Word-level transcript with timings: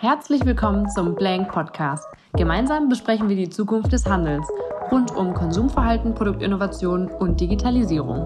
Herzlich 0.00 0.46
willkommen 0.46 0.88
zum 0.88 1.16
Blank 1.16 1.50
Podcast. 1.50 2.06
Gemeinsam 2.34 2.88
besprechen 2.88 3.28
wir 3.28 3.34
die 3.34 3.50
Zukunft 3.50 3.92
des 3.92 4.06
Handels 4.06 4.48
rund 4.92 5.10
um 5.10 5.34
Konsumverhalten, 5.34 6.14
Produktinnovation 6.14 7.08
und 7.08 7.40
Digitalisierung. 7.40 8.20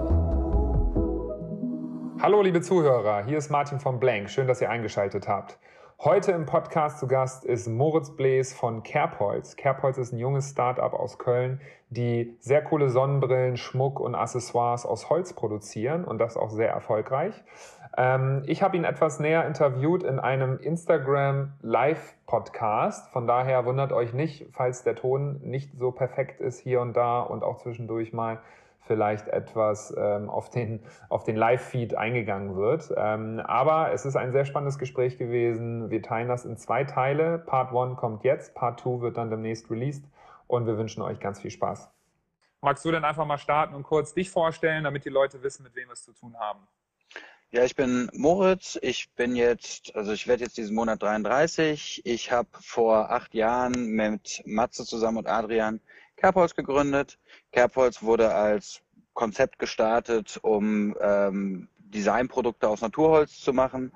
Hallo 2.21 2.43
liebe 2.43 2.61
Zuhörer, 2.61 3.24
hier 3.24 3.38
ist 3.38 3.50
Martin 3.50 3.80
von 3.80 3.98
Blank. 3.98 4.29
Schön, 4.29 4.46
dass 4.46 4.61
ihr 4.61 4.69
eingeschaltet 4.69 5.27
habt. 5.29 5.58
Heute 5.98 6.32
im 6.32 6.45
Podcast 6.45 6.99
zu 6.99 7.06
Gast 7.06 7.47
ist 7.47 7.69
Moritz 7.69 8.11
Blees 8.11 8.53
von 8.53 8.83
Kerbholz. 8.83 9.57
Kerbholz 9.57 9.97
ist 9.97 10.13
ein 10.13 10.19
junges 10.19 10.51
Startup 10.51 10.93
aus 10.93 11.17
Köln, 11.17 11.63
die 11.89 12.37
sehr 12.41 12.63
coole 12.63 12.91
Sonnenbrillen, 12.91 13.57
Schmuck 13.57 13.99
und 13.99 14.15
Accessoires 14.15 14.85
aus 14.85 15.09
Holz 15.09 15.33
produzieren 15.33 16.05
und 16.05 16.19
das 16.19 16.37
auch 16.37 16.51
sehr 16.51 16.69
erfolgreich. 16.69 17.33
Ähm, 17.97 18.43
ich 18.47 18.62
habe 18.62 18.77
ihn 18.77 18.84
etwas 18.84 19.20
näher 19.20 19.47
interviewt 19.47 20.02
in 20.02 20.19
einem 20.19 20.59
Instagram 20.59 21.52
Live-Podcast. 21.61 23.11
Von 23.11 23.27
daher 23.27 23.66
wundert 23.66 23.93
euch 23.93 24.12
nicht, 24.15 24.47
falls 24.53 24.83
der 24.83 24.95
Ton 24.95 25.41
nicht 25.43 25.79
so 25.79 25.91
perfekt 25.91 26.41
ist 26.41 26.61
hier 26.61 26.80
und 26.80 26.97
da 26.97 27.21
und 27.21 27.43
auch 27.43 27.59
zwischendurch 27.59 28.13
mal 28.13 28.41
vielleicht 28.85 29.29
etwas 29.29 29.95
ähm, 29.97 30.29
auf 30.29 30.51
den, 30.51 30.80
auf 31.09 31.25
den 31.25 31.37
Live-Feed 31.37 31.95
eingegangen 31.95 32.57
wird. 32.57 32.93
Ähm, 32.97 33.41
aber 33.45 33.93
es 33.93 34.05
ist 34.05 34.16
ein 34.16 34.33
sehr 34.33 34.45
spannendes 34.45 34.79
Gespräch 34.79 35.19
gewesen. 35.19 35.91
Wir 35.91 36.02
teilen 36.02 36.29
das 36.29 36.45
in 36.45 36.57
zwei 36.57 36.85
Teile. 36.85 37.38
Part 37.38 37.74
1 37.74 37.97
kommt 37.97 38.24
jetzt, 38.24 38.55
Part 38.55 38.80
2 38.80 39.01
wird 39.01 39.16
dann 39.16 39.30
demnächst 39.30 39.71
released 39.71 40.05
und 40.47 40.66
wir 40.66 40.79
wünschen 40.79 41.02
euch 41.02 41.21
ganz 41.21 41.41
viel 41.41 41.51
Spaß. 41.51 41.91
Magst 42.61 42.85
du 42.85 42.91
denn 42.91 43.05
einfach 43.05 43.27
mal 43.27 43.38
starten 43.38 43.74
und 43.74 43.83
kurz 43.83 44.15
dich 44.15 44.30
vorstellen, 44.30 44.85
damit 44.85 45.05
die 45.05 45.11
Leute 45.11 45.43
wissen, 45.43 45.63
mit 45.63 45.74
wem 45.74 45.88
wir 45.88 45.95
es 45.95 46.05
zu 46.05 46.13
tun 46.13 46.37
haben? 46.38 46.61
Ja, 47.55 47.65
ich 47.65 47.77
bin 47.77 48.11
Moritz. 48.15 48.79
Ich 48.80 49.11
bin 49.11 49.37
jetzt, 49.37 49.95
also 49.95 50.12
ich 50.12 50.27
werde 50.27 50.43
jetzt 50.45 50.56
diesen 50.56 50.74
Monat 50.74 51.02
33. 51.02 52.01
Ich 52.06 52.33
habe 52.33 52.48
vor 52.59 53.10
acht 53.10 53.34
Jahren 53.34 53.88
mit 53.88 54.43
Matze 54.47 54.87
zusammen 54.87 55.18
und 55.18 55.27
Adrian 55.27 55.79
Kerbholz 56.16 56.54
gegründet. 56.54 57.18
Kerbholz 57.52 58.02
wurde 58.02 58.35
als 58.35 58.80
Konzept 59.12 59.59
gestartet, 59.59 60.38
um 60.40 60.96
ähm, 60.99 61.68
Designprodukte 61.77 62.66
aus 62.66 62.80
Naturholz 62.80 63.38
zu 63.38 63.52
machen. 63.52 63.93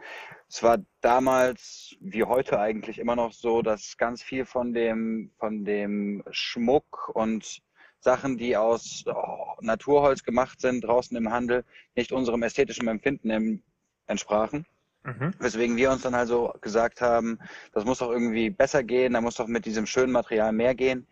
Es 0.51 0.63
war 0.63 0.77
damals, 1.01 1.97
wie 2.01 2.25
heute 2.25 2.61
eigentlich 2.61 2.99
immer 2.99 3.17
noch 3.17 3.33
so, 3.33 3.63
dass 3.63 3.97
ganz 3.97 4.23
viel 4.23 4.45
von 4.45 4.75
dem, 4.75 5.31
von 5.39 5.65
dem 5.65 6.23
Schmuck 6.31 7.09
und 7.15 7.63
Sachen, 8.01 8.37
die 8.39 8.57
aus 8.57 9.05
oh, 9.07 9.55
Naturholz 9.61 10.23
gemacht 10.23 10.61
sind, 10.61 10.83
draußen 10.83 11.17
im 11.17 11.31
Handel, 11.31 11.65
nicht 11.95 12.13
unserem 12.13 12.43
ästhetischen 12.43 12.89
Empfinden 12.89 13.63
entsprachen. 14.07 14.67
Mhm. 15.07 15.35
Weswegen 15.39 15.77
wir 15.77 15.91
uns 15.93 16.03
dann 16.03 16.15
also 16.15 16.53
gesagt 16.61 17.01
haben, 17.01 17.39
das 17.73 17.85
muss 17.85 17.99
doch 17.99 18.11
irgendwie 18.11 18.51
besser 18.51 18.83
gehen, 18.83 19.13
da 19.13 19.21
muss 19.21 19.37
doch 19.37 19.47
mit 19.47 19.65
diesem 19.65 19.87
schönen 19.87 20.13
Material 20.13 20.53
mehr 20.53 20.75
gehen. 20.75 21.07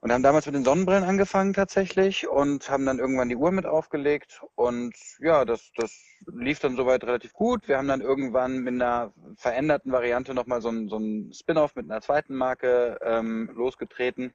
Und 0.00 0.12
haben 0.12 0.22
damals 0.22 0.44
mit 0.44 0.54
den 0.54 0.66
Sonnenbrillen 0.66 1.02
angefangen 1.02 1.54
tatsächlich 1.54 2.28
und 2.28 2.68
haben 2.68 2.84
dann 2.84 2.98
irgendwann 2.98 3.30
die 3.30 3.36
Uhr 3.36 3.50
mit 3.50 3.64
aufgelegt. 3.64 4.42
Und 4.54 4.94
ja, 5.18 5.46
das, 5.46 5.72
das 5.76 5.98
lief 6.26 6.58
dann 6.60 6.76
soweit 6.76 7.04
relativ 7.04 7.32
gut. 7.32 7.66
Wir 7.68 7.78
haben 7.78 7.88
dann 7.88 8.02
irgendwann 8.02 8.58
mit 8.58 8.74
einer 8.74 9.14
veränderten 9.36 9.92
Variante 9.92 10.34
nochmal 10.34 10.60
so 10.60 10.68
ein, 10.68 10.90
so 10.90 10.98
ein 10.98 11.32
Spin-off 11.32 11.74
mit 11.74 11.90
einer 11.90 12.02
zweiten 12.02 12.34
Marke 12.34 12.98
ähm, 13.02 13.50
losgetreten. 13.54 14.34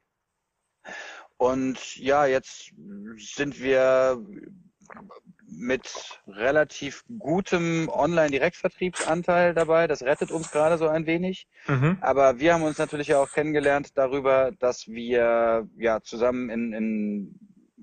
Und 1.40 1.96
ja, 1.96 2.26
jetzt 2.26 2.74
sind 3.16 3.62
wir 3.62 4.22
mit 5.48 6.20
relativ 6.28 7.06
gutem 7.18 7.88
Online-Direktvertriebsanteil 7.88 9.54
dabei. 9.54 9.88
Das 9.88 10.04
rettet 10.04 10.32
uns 10.32 10.52
gerade 10.52 10.78
so 10.78 10.90
ein 10.90 11.06
wenig. 11.06 11.48
Mhm. 11.66 11.98
Aber 12.02 12.40
wir 12.40 12.54
haben 12.54 12.64
uns 12.64 12.78
natürlich 12.78 13.08
ja 13.08 13.22
auch 13.22 13.32
kennengelernt 13.32 13.98
darüber, 13.98 14.52
dass 14.60 14.90
wir 14.90 15.66
ja 15.78 16.02
zusammen 16.02 16.50
in, 16.50 16.74
in, 16.74 17.40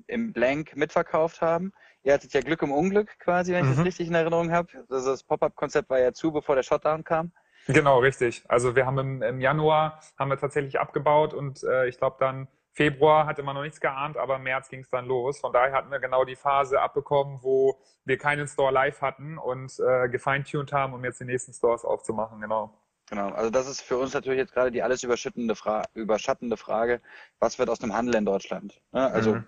im 0.07 0.33
Blank 0.34 0.77
mitverkauft 0.77 1.41
haben. 1.41 1.72
Ihr 2.03 2.12
hattet 2.12 2.34
ja 2.34 2.43
Glück 2.43 2.61
im 2.61 2.72
Unglück 2.72 3.19
quasi, 3.21 3.55
wenn 3.55 3.65
ich 3.65 3.71
das 3.71 3.78
mhm. 3.78 3.84
richtig 3.84 4.09
in 4.09 4.15
Erinnerung 4.15 4.53
habe. 4.53 4.69
Also 4.91 5.12
das 5.12 5.22
Pop-up-Konzept 5.22 5.89
war 5.89 5.99
ja 5.99 6.12
zu, 6.12 6.31
bevor 6.31 6.56
der 6.56 6.62
Shutdown 6.62 7.05
kam. 7.05 7.33
Genau, 7.69 8.00
richtig. 8.00 8.45
Also 8.49 8.77
wir 8.77 8.84
haben 8.84 8.99
im, 8.99 9.22
im 9.22 9.41
Januar 9.41 10.00
haben 10.19 10.28
wir 10.28 10.39
tatsächlich 10.39 10.78
abgebaut 10.78 11.33
und 11.33 11.65
äh, 11.65 11.89
ich 11.89 11.97
glaube 11.97 12.16
dann 12.21 12.49
Februar 12.76 13.25
hatte 13.25 13.42
man 13.42 13.54
noch 13.56 13.62
nichts 13.62 13.81
geahnt, 13.81 14.19
aber 14.19 14.37
im 14.37 14.42
März 14.42 14.69
ging 14.69 14.81
es 14.81 14.91
dann 14.91 15.06
los. 15.06 15.41
Von 15.41 15.50
daher 15.50 15.72
hatten 15.72 15.91
wir 15.91 15.98
genau 15.98 16.26
die 16.26 16.37
Phase 16.37 16.78
abbekommen, 16.78 17.38
wo 17.42 17.81
wir 18.04 18.19
keinen 18.19 18.47
Store 18.47 18.70
live 18.70 19.00
hatten 19.00 19.38
und 19.38 19.72
äh, 19.81 20.10
gefeintuned 20.10 20.75
haben, 20.75 20.92
um 20.92 21.03
jetzt 21.03 21.19
die 21.19 21.25
nächsten 21.25 21.54
Stores 21.54 21.86
aufzumachen, 21.86 22.38
genau. 22.38 22.78
Genau, 23.09 23.28
also 23.31 23.48
das 23.48 23.66
ist 23.66 23.81
für 23.81 23.97
uns 23.97 24.12
natürlich 24.12 24.38
jetzt 24.38 24.53
gerade 24.53 24.70
die 24.70 24.82
alles 24.82 25.03
überschüttende 25.03 25.54
Fra 25.54 25.84
überschattende 25.94 26.59
Frage, 26.59 27.00
was 27.38 27.59
wird 27.59 27.70
aus 27.70 27.78
dem 27.78 27.94
Handel 27.94 28.16
in 28.16 28.26
Deutschland? 28.26 28.82
Ne? 28.92 29.10
Also 29.10 29.36
mhm. 29.36 29.47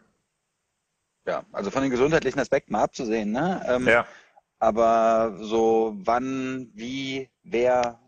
ja, 1.27 1.45
also 1.53 1.71
von 1.71 1.83
den 1.83 1.91
gesundheitlichen 1.91 2.41
Aspekten 2.41 2.73
mal 2.73 2.85
abzusehen, 2.85 3.31
ne? 3.31 3.63
Ähm, 3.69 3.87
ja. 3.87 4.07
Aber 4.59 5.37
so 5.39 5.95
wann, 5.99 6.71
wie, 6.73 7.29
wer, 7.43 8.01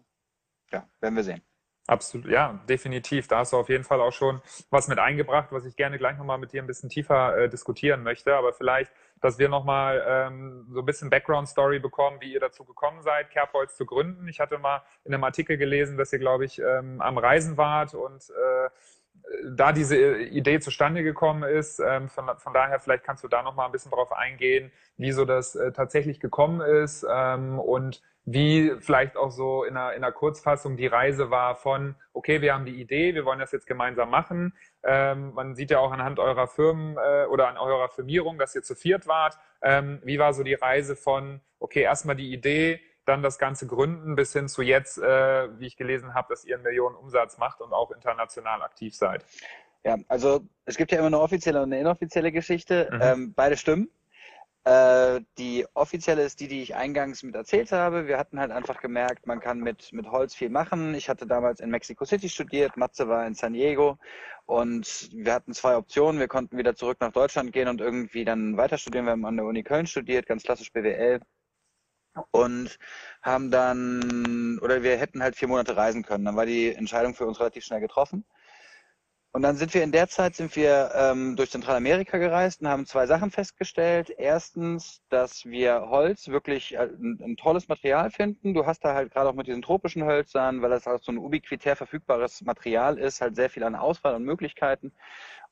ja, 0.73 0.89
werden 1.01 1.17
wir 1.17 1.25
sehen. 1.25 1.43
Absolut, 1.91 2.29
ja, 2.29 2.61
definitiv. 2.69 3.27
Da 3.27 3.39
hast 3.39 3.53
du 3.53 3.57
auf 3.57 3.69
jeden 3.69 3.83
Fall 3.83 4.01
auch 4.01 4.13
schon 4.13 4.41
was 4.71 4.87
mit 4.87 5.01
eingebracht, 5.01 5.49
was 5.51 5.65
ich 5.65 5.75
gerne 5.75 5.99
gleich 5.99 6.17
nochmal 6.17 6.39
mit 6.39 6.53
dir 6.53 6.63
ein 6.63 6.69
bisschen 6.69 6.89
tiefer 6.89 7.37
äh, 7.37 7.49
diskutieren 7.49 8.05
möchte. 8.05 8.37
Aber 8.37 8.53
vielleicht, 8.53 8.93
dass 9.21 9.41
wir 9.41 9.49
nochmal 9.49 10.01
ähm, 10.07 10.69
so 10.71 10.83
ein 10.83 10.87
bisschen 10.87 11.11
Background-Story 11.11 11.81
bekommen, 11.81 12.19
wie 12.21 12.33
ihr 12.33 12.39
dazu 12.39 12.65
gekommen 12.65 13.03
seid, 13.03 13.31
Kerbholz 13.31 13.77
zu 13.77 13.87
gründen. 13.87 14.29
Ich 14.29 14.39
hatte 14.39 14.59
mal 14.59 14.83
in 15.03 15.13
einem 15.13 15.25
Artikel 15.25 15.57
gelesen, 15.57 15.99
dass 15.99 16.13
ihr, 16.13 16.21
glaube 16.21 16.45
ich, 16.45 16.61
ähm, 16.61 17.01
am 17.01 17.19
Reisen 17.19 17.57
wart 17.57 17.93
und 17.95 18.31
äh, 18.31 18.71
da 19.51 19.73
diese 19.73 19.97
Idee 19.99 20.61
zustande 20.61 21.03
gekommen 21.03 21.43
ist. 21.43 21.81
Ähm, 21.81 22.09
von, 22.09 22.31
von, 22.39 22.55
daher, 22.55 22.79
vielleicht 22.79 23.03
kannst 23.03 23.25
du 23.25 23.29
da 23.29 23.43
nochmal 23.43 23.67
ein 23.67 23.73
bisschen 23.73 23.91
drauf 23.91 24.13
eingehen, 24.13 24.71
wie 24.97 25.11
so 25.11 25.25
das 25.25 25.57
äh, 25.57 25.73
tatsächlich 25.73 26.21
gekommen 26.21 26.61
ist 26.61 27.05
ähm, 27.11 27.59
und 27.59 28.01
wie 28.33 28.77
vielleicht 28.79 29.17
auch 29.17 29.31
so 29.31 29.65
in 29.65 29.77
einer, 29.77 29.93
in 29.95 30.05
einer 30.05 30.13
Kurzfassung 30.13 30.77
die 30.77 30.87
Reise 30.87 31.31
war 31.31 31.57
von, 31.57 31.97
okay, 32.13 32.41
wir 32.41 32.55
haben 32.55 32.65
die 32.65 32.81
Idee, 32.81 33.15
wir 33.15 33.25
wollen 33.25 33.41
das 33.41 33.51
jetzt 33.51 33.67
gemeinsam 33.67 34.11
machen. 34.11 34.55
Ähm, 34.85 35.33
man 35.35 35.55
sieht 35.55 35.71
ja 35.71 35.81
auch 35.81 35.91
anhand 35.91 36.19
eurer 36.21 36.47
Firmen 36.47 36.97
äh, 36.97 37.27
oder 37.27 37.49
an 37.49 37.59
eurer 37.59 37.89
Firmierung, 37.89 38.39
dass 38.39 38.55
ihr 38.55 38.63
zu 38.63 38.75
viert 38.77 39.09
wart. 39.09 39.37
Ähm, 39.63 40.01
wie 40.05 40.19
war 40.19 40.33
so 40.33 40.45
die 40.45 40.55
Reise 40.55 40.95
von, 40.95 41.41
okay, 41.59 41.83
erstmal 41.83 42.15
die 42.15 42.33
Idee, 42.33 42.81
dann 43.05 43.23
das 43.23 43.39
Ganze 43.39 43.67
gründen 43.67 44.15
bis 44.15 44.33
hin 44.33 44.47
zu 44.47 44.63
jetzt, 44.63 44.99
äh, 44.99 45.59
wie 45.59 45.67
ich 45.67 45.77
gelesen 45.77 46.15
habe, 46.15 46.29
dass 46.31 46.45
ihr 46.45 46.55
einen 46.55 46.65
Millionen 46.65 46.95
Umsatz 46.95 47.39
macht 47.39 47.61
und 47.61 47.73
auch 47.73 47.91
international 47.91 48.63
aktiv 48.63 48.95
seid? 48.95 49.25
Ja, 49.85 49.97
also 50.09 50.43
es 50.67 50.77
gibt 50.77 50.93
ja 50.93 50.99
immer 50.99 51.09
eine 51.09 51.19
offizielle 51.19 51.63
und 51.63 51.73
eine 51.73 51.81
inoffizielle 51.81 52.31
Geschichte. 52.31 52.91
Mhm. 52.93 53.01
Ähm, 53.03 53.35
beide 53.35 53.57
stimmen. 53.57 53.91
Äh, 54.65 55.23
die 55.39 55.67
offizielle 55.73 56.23
ist 56.23 56.39
die, 56.41 56.49
die 56.49 56.63
ich 56.63 56.77
eingangs 56.77 57.23
mit 57.23 57.35
erzählt 57.35 57.73
habe. 57.73 58.07
Wir 58.07 58.19
hatten 58.19 58.39
halt 58.39 58.51
einfach 58.51 58.81
gemerkt, 58.81 59.27
man 59.27 59.41
kann 59.41 59.61
mit, 59.61 59.93
mit 59.93 60.11
Holz 60.11 60.35
viel 60.35 60.51
machen. 60.51 60.95
Ich 60.95 61.09
hatte 61.09 61.27
damals 61.27 61.61
in 61.61 61.71
Mexico 61.71 62.05
City 62.05 62.29
studiert, 62.29 62.77
Matze 62.77 63.09
war 63.09 63.27
in 63.27 63.35
San 63.35 63.55
Diego 63.55 63.99
und 64.45 65.09
wir 65.15 65.33
hatten 65.33 65.55
zwei 65.55 65.77
Optionen. 65.77 66.21
Wir 66.21 66.29
konnten 66.29 66.59
wieder 66.59 66.75
zurück 66.75 66.99
nach 67.01 67.13
Deutschland 67.13 67.53
gehen 67.53 67.69
und 67.69 67.81
irgendwie 67.81 68.25
dann 68.25 68.57
weiter 68.59 68.77
studieren. 68.77 69.07
Wir 69.07 69.13
haben 69.13 69.25
an 69.25 69.37
der 69.37 69.47
Uni 69.47 69.63
Köln 69.63 69.87
studiert, 69.87 70.27
ganz 70.27 70.43
klassisch 70.43 70.73
BWL 70.73 71.21
und 72.33 72.79
haben 73.23 73.51
dann, 73.51 74.59
oder 74.61 74.83
wir 74.83 74.97
hätten 74.99 75.23
halt 75.23 75.37
vier 75.37 75.49
Monate 75.49 75.77
reisen 75.77 76.03
können. 76.03 76.25
Dann 76.25 76.37
war 76.37 76.47
die 76.47 76.75
Entscheidung 76.75 77.15
für 77.15 77.27
uns 77.27 77.41
relativ 77.41 77.65
schnell 77.65 77.81
getroffen. 77.81 78.25
Und 79.33 79.43
dann 79.43 79.57
sind 79.57 79.75
wir 79.75 79.85
in 79.85 79.93
der 79.93 80.09
Zeit 80.09 80.35
sind 80.35 80.57
wir 80.57 80.91
ähm, 80.93 81.37
durch 81.37 81.53
Zentralamerika 81.53 82.19
gereist 82.19 82.63
und 82.63 82.69
haben 82.69 82.85
zwei 82.85 83.07
Sachen 83.07 83.31
festgestellt. 83.31 84.11
Erstens, 84.11 85.03
dass 85.09 85.45
wir 85.45 85.87
Holz 85.89 86.27
wirklich 86.29 86.75
äh, 86.75 86.89
ein, 87.01 87.21
ein, 87.23 87.37
tolles 87.37 87.69
Material 87.69 88.11
finden. 88.11 88.55
Du 88.55 88.67
hast 88.67 88.85
da 88.85 88.93
halt 88.95 89.13
gerade 89.13 89.31
auch 89.31 89.35
mit 89.35 89.47
diesen 89.47 89.63
tropischen 89.63 90.05
Hölzern, 90.05 90.63
weil 90.63 90.71
das 90.71 90.87
halt 90.87 91.05
so 91.05 91.13
ein 91.13 91.19
ubiquitär 91.19 91.77
verfügbares 91.77 92.43
Material 92.43 92.99
ist, 92.99 93.21
halt 93.21 93.37
sehr 93.37 93.51
viel 93.51 93.63
an 93.63 93.77
Auswahl 93.77 94.17
und 94.17 94.25
Möglichkeiten. 94.25 94.93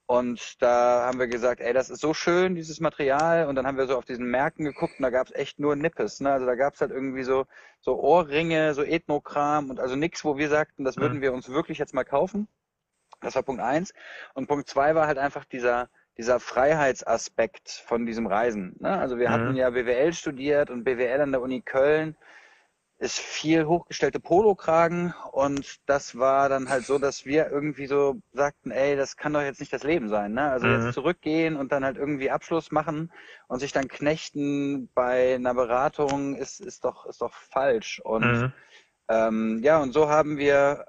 Und 0.07 0.61
da 0.61 1.07
haben 1.07 1.21
wir 1.21 1.29
gesagt, 1.29 1.61
ey, 1.61 1.73
das 1.73 1.91
ist 1.91 2.01
so 2.01 2.15
schön, 2.15 2.57
dieses 2.57 2.81
Material. 2.81 3.47
Und 3.47 3.55
dann 3.55 3.67
haben 3.67 3.79
wir 3.79 3.87
so 3.87 3.97
auf 3.97 4.07
diesen 4.07 4.27
Märkten 4.29 4.65
geguckt 4.65 4.95
und 4.99 5.03
da 5.05 5.11
gab 5.11 5.29
es 5.29 5.35
echt 5.35 5.61
nur 5.61 5.77
Nippes. 5.77 6.19
Ne? 6.21 6.33
Also 6.33 6.47
da 6.47 6.57
gab 6.57 6.75
es 6.75 6.81
halt 6.81 6.91
irgendwie 6.91 7.23
so, 7.23 7.47
so 7.81 8.01
Ohrringe, 8.01 8.75
so 8.75 8.83
Ethnokram 8.83 9.71
und 9.71 9.79
also 9.79 9.95
nichts, 9.95 10.25
wo 10.25 10.37
wir 10.37 10.49
sagten, 10.49 10.83
das 10.85 10.97
würden 10.97 11.19
mhm. 11.19 11.23
wir 11.23 11.33
uns 11.33 11.49
wirklich 11.49 11.79
jetzt 11.79 11.95
mal 11.95 12.05
kaufen. 12.05 12.49
Das 13.21 13.35
war 13.35 13.43
Punkt 13.43 13.63
eins. 13.63 13.93
Und 14.35 14.47
Punkt 14.47 14.69
zwei 14.69 14.95
war 14.95 15.07
halt 15.07 15.19
einfach 15.19 15.45
dieser, 15.45 15.89
dieser 16.17 16.41
Freiheitsaspekt 16.41 17.71
von 17.87 18.07
diesem 18.07 18.27
Reisen. 18.27 18.77
Ne? 18.79 18.99
Also 18.99 19.19
wir 19.19 19.29
mhm. 19.29 19.33
hatten 19.33 19.57
ja 19.57 19.71
BWL 19.71 20.13
studiert 20.13 20.71
und 20.71 20.85
BWL 20.85 21.21
an 21.21 21.33
der 21.33 21.43
Uni 21.43 21.63
Köln 21.63 22.17
ist 23.01 23.21
viel 23.21 23.67
hochgestellte 23.67 24.19
Polokragen 24.19 25.15
und 25.31 25.79
das 25.87 26.19
war 26.19 26.49
dann 26.49 26.69
halt 26.69 26.85
so, 26.85 26.99
dass 26.99 27.25
wir 27.25 27.49
irgendwie 27.49 27.87
so 27.87 28.17
sagten, 28.33 28.73
ey, 28.73 28.97
das 28.97 29.17
kann 29.17 29.33
doch 29.33 29.41
jetzt 29.41 29.61
nicht 29.61 29.73
das 29.73 29.85
Leben 29.85 30.09
sein, 30.09 30.33
ne? 30.33 30.51
Also 30.51 30.67
mhm. 30.67 30.83
jetzt 30.83 30.95
zurückgehen 30.95 31.55
und 31.55 31.71
dann 31.71 31.85
halt 31.85 31.97
irgendwie 31.97 32.29
Abschluss 32.29 32.73
machen 32.73 33.13
und 33.47 33.61
sich 33.61 33.71
dann 33.71 33.87
knechten 33.87 34.91
bei 34.95 35.37
einer 35.37 35.55
Beratung 35.55 36.35
ist 36.35 36.61
ist 36.61 36.85
doch 36.85 37.07
ist 37.07 37.21
doch 37.23 37.35
falsch 37.35 38.01
und 38.01 38.25
mhm 38.25 38.53
Ähm, 39.09 39.61
ja, 39.63 39.81
und 39.81 39.93
so 39.93 40.09
haben 40.09 40.37
wir 40.37 40.87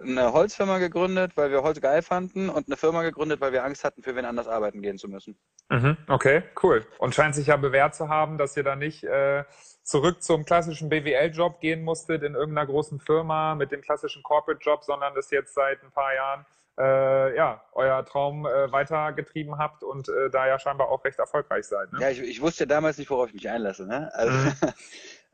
eine 0.00 0.32
Holzfirma 0.32 0.78
gegründet, 0.78 1.32
weil 1.36 1.50
wir 1.50 1.62
Holz 1.62 1.80
geil 1.80 2.02
fanden 2.02 2.48
und 2.48 2.68
eine 2.68 2.76
Firma 2.76 3.02
gegründet, 3.02 3.40
weil 3.40 3.52
wir 3.52 3.64
Angst 3.64 3.84
hatten, 3.84 4.02
für 4.02 4.16
wen 4.16 4.24
anders 4.24 4.48
arbeiten 4.48 4.82
gehen 4.82 4.98
zu 4.98 5.08
müssen. 5.08 5.38
Mhm, 5.68 5.96
okay, 6.08 6.42
cool. 6.62 6.86
Und 6.98 7.14
scheint 7.14 7.34
sich 7.34 7.48
ja 7.48 7.56
bewährt 7.56 7.94
zu 7.94 8.08
haben, 8.08 8.38
dass 8.38 8.56
ihr 8.56 8.62
da 8.62 8.76
nicht 8.76 9.04
äh, 9.04 9.44
zurück 9.82 10.22
zum 10.22 10.44
klassischen 10.44 10.88
BWL-Job 10.88 11.60
gehen 11.60 11.82
musstet 11.82 12.22
in 12.22 12.34
irgendeiner 12.34 12.66
großen 12.66 13.00
Firma 13.00 13.54
mit 13.54 13.72
dem 13.72 13.82
klassischen 13.82 14.22
Corporate-Job, 14.22 14.84
sondern 14.84 15.14
das 15.14 15.30
jetzt 15.30 15.54
seit 15.54 15.82
ein 15.82 15.90
paar 15.90 16.14
Jahren 16.14 16.46
äh, 16.78 17.36
ja, 17.36 17.62
euer 17.72 18.04
Traum 18.06 18.46
äh, 18.46 18.72
weitergetrieben 18.72 19.58
habt 19.58 19.82
und 19.84 20.08
äh, 20.08 20.30
da 20.30 20.46
ja 20.46 20.58
scheinbar 20.58 20.88
auch 20.88 21.04
recht 21.04 21.18
erfolgreich 21.18 21.66
seid. 21.66 21.92
Ne? 21.92 22.00
Ja, 22.00 22.10
ich, 22.10 22.20
ich 22.20 22.40
wusste 22.40 22.64
ja 22.64 22.68
damals 22.68 22.96
nicht, 22.96 23.10
worauf 23.10 23.28
ich 23.28 23.34
mich 23.34 23.48
einlasse. 23.50 23.86
Ne? 23.86 24.10
Also, 24.14 24.32
mhm. 24.32 24.52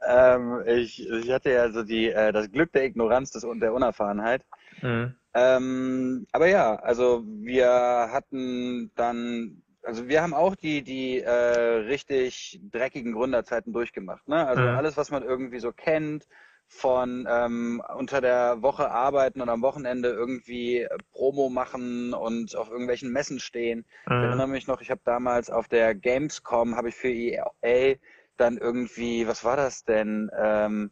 ähm, 0.07 0.63
ich, 0.67 1.09
ich 1.09 1.31
hatte 1.31 1.51
ja 1.51 1.71
so 1.71 1.83
die, 1.83 2.11
äh, 2.11 2.33
das 2.33 2.51
Glück 2.51 2.73
der 2.73 2.85
Ignoranz 2.85 3.31
des, 3.31 3.47
der 3.61 3.75
Unerfahrenheit. 3.75 4.45
Mhm. 4.83 5.15
Ähm, 5.35 6.27
aber 6.33 6.49
ja, 6.49 6.77
also 6.77 7.23
wir 7.27 7.69
hatten 7.69 8.91
dann, 8.95 9.63
also 9.83 10.09
wir 10.09 10.23
haben 10.23 10.35
auch 10.35 10.57
die, 10.57 10.83
die 10.83 11.21
äh, 11.21 11.31
richtig 11.31 12.61
dreckigen 12.73 13.13
Gründerzeiten 13.13 13.73
durchgemacht. 13.73 14.27
Ne? 14.29 14.47
Also 14.47 14.63
mhm. 14.63 14.69
alles, 14.69 14.97
was 14.97 15.11
man 15.11 15.23
irgendwie 15.23 15.61
so 15.61 15.73
kennt, 15.73 16.27
von 16.69 17.29
ähm, 17.31 17.83
unter 17.97 18.21
der 18.21 18.61
Woche 18.63 18.91
arbeiten 18.91 19.41
und 19.41 19.49
am 19.49 19.63
Wochenende 19.63 20.09
irgendwie 20.09 20.87
Promo 21.13 21.49
machen 21.49 22.13
und 22.13 22.57
auf 22.57 22.71
irgendwelchen 22.71 23.13
Messen 23.13 23.39
stehen. 23.39 23.85
Mhm. 24.07 24.17
Ich 24.17 24.25
erinnere 24.25 24.49
mich 24.49 24.67
noch, 24.67 24.81
ich 24.81 24.91
habe 24.91 25.01
damals 25.05 25.51
auf 25.51 25.69
der 25.69 25.95
Gamescom, 25.95 26.77
habe 26.77 26.89
ich 26.89 26.95
für 26.95 27.09
EA 27.09 27.97
dann 28.37 28.59
irgendwie, 28.59 29.27
was 29.27 29.45
war 29.45 29.57
das 29.57 29.85
denn? 29.85 30.31
Ähm, 30.37 30.91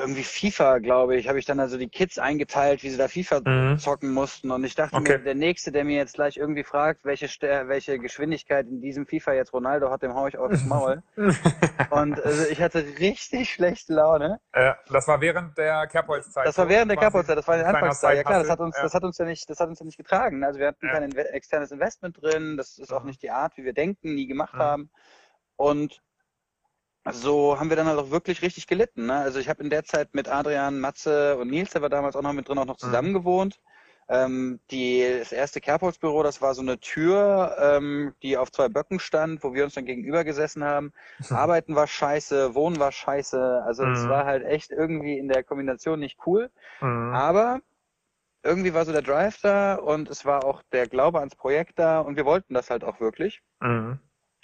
irgendwie 0.00 0.22
FIFA, 0.22 0.78
glaube 0.78 1.16
ich, 1.16 1.28
habe 1.28 1.38
ich 1.38 1.46
dann 1.46 1.58
also 1.58 1.78
die 1.78 1.88
Kids 1.88 2.18
eingeteilt, 2.18 2.82
wie 2.82 2.90
sie 2.90 2.98
da 2.98 3.08
FIFA 3.08 3.40
mhm. 3.44 3.78
zocken 3.78 4.12
mussten. 4.12 4.50
Und 4.50 4.64
ich 4.64 4.74
dachte 4.74 4.96
okay. 4.96 5.16
mir, 5.16 5.24
der 5.24 5.34
Nächste, 5.34 5.72
der 5.72 5.84
mir 5.84 5.96
jetzt 5.96 6.14
gleich 6.14 6.36
irgendwie 6.36 6.62
fragt, 6.62 7.06
welche, 7.06 7.26
welche 7.68 7.98
Geschwindigkeit 7.98 8.66
in 8.66 8.82
diesem 8.82 9.06
FIFA 9.06 9.32
jetzt 9.32 9.54
Ronaldo 9.54 9.90
hat, 9.90 10.02
dem 10.02 10.14
hau 10.14 10.26
ich 10.26 10.36
aufs 10.36 10.64
Maul. 10.66 11.02
und 11.90 12.22
also 12.22 12.46
ich 12.50 12.60
hatte 12.60 12.84
richtig 12.98 13.50
schlechte 13.50 13.94
Laune. 13.94 14.40
Äh, 14.52 14.74
das 14.90 15.08
war 15.08 15.22
während 15.22 15.56
der 15.56 15.86
Kerbholz-Zeit. 15.86 16.46
Das 16.46 16.58
war 16.58 16.68
während 16.68 16.90
der 16.90 16.98
Kerbholz-Zeit, 16.98 17.38
das 17.38 17.48
war 17.48 17.54
in 17.54 17.60
der 17.60 17.74
Anfangszeit. 17.74 18.16
Ja 18.18 18.24
klar, 18.24 18.40
das 18.40 18.50
hat 18.50 18.60
uns, 18.60 18.76
ja. 18.76 18.82
das 18.82 18.92
hat 18.92 19.04
uns 19.04 19.16
ja 19.16 19.24
nicht, 19.24 19.48
das 19.48 19.58
hat 19.58 19.70
uns 19.70 19.80
ja 19.80 19.86
nicht 19.86 19.96
getragen. 19.96 20.44
Also 20.44 20.60
wir 20.60 20.66
hatten 20.66 20.86
ja. 20.86 20.92
kein 20.92 21.10
externes 21.12 21.70
Investment 21.70 22.20
drin, 22.20 22.58
das 22.58 22.76
ist 22.78 22.92
auch 22.92 23.00
mhm. 23.00 23.08
nicht 23.08 23.22
die 23.22 23.30
Art, 23.30 23.56
wie 23.56 23.64
wir 23.64 23.72
denken, 23.72 24.14
nie 24.14 24.26
gemacht 24.26 24.54
mhm. 24.54 24.58
haben. 24.58 24.90
Und 25.56 26.02
so 27.10 27.58
haben 27.58 27.68
wir 27.68 27.76
dann 27.76 27.86
halt 27.86 27.98
auch 27.98 28.10
wirklich 28.10 28.42
richtig 28.42 28.66
gelitten. 28.66 29.06
Ne? 29.06 29.14
Also 29.14 29.38
ich 29.38 29.48
habe 29.48 29.62
in 29.62 29.70
der 29.70 29.84
Zeit 29.84 30.14
mit 30.14 30.28
Adrian, 30.28 30.80
Matze 30.80 31.36
und 31.36 31.48
Nils, 31.48 31.70
der 31.70 31.82
war 31.82 31.88
damals 31.88 32.14
auch 32.14 32.22
noch 32.22 32.32
mit 32.32 32.48
drin, 32.48 32.58
auch 32.58 32.66
noch 32.66 32.76
mhm. 32.76 32.86
zusammen 32.86 33.12
gewohnt. 33.12 33.60
Ähm, 34.08 34.60
die, 34.70 35.04
das 35.18 35.32
erste 35.32 35.60
Kerbholzbüro, 35.60 36.22
das 36.22 36.42
war 36.42 36.54
so 36.54 36.60
eine 36.60 36.78
Tür, 36.78 37.56
ähm, 37.58 38.14
die 38.22 38.36
auf 38.36 38.50
zwei 38.50 38.68
Böcken 38.68 39.00
stand, 39.00 39.42
wo 39.42 39.54
wir 39.54 39.64
uns 39.64 39.74
dann 39.74 39.86
gegenüber 39.86 40.24
gesessen 40.24 40.64
haben. 40.64 40.92
Arbeiten 41.30 41.74
war 41.74 41.86
scheiße, 41.86 42.54
Wohnen 42.54 42.78
war 42.78 42.92
scheiße. 42.92 43.62
Also 43.64 43.84
es 43.84 44.04
mhm. 44.04 44.08
war 44.08 44.24
halt 44.24 44.44
echt 44.44 44.70
irgendwie 44.70 45.18
in 45.18 45.28
der 45.28 45.42
Kombination 45.44 46.00
nicht 46.00 46.18
cool. 46.26 46.50
Mhm. 46.80 47.14
Aber 47.14 47.60
irgendwie 48.42 48.74
war 48.74 48.84
so 48.84 48.92
der 48.92 49.02
Drive 49.02 49.40
da 49.40 49.76
und 49.76 50.10
es 50.10 50.24
war 50.24 50.44
auch 50.44 50.62
der 50.72 50.88
Glaube 50.88 51.20
ans 51.20 51.36
Projekt 51.36 51.78
da 51.78 52.00
und 52.00 52.16
wir 52.16 52.24
wollten 52.24 52.54
das 52.54 52.70
halt 52.70 52.84
auch 52.84 53.00
wirklich. 53.00 53.40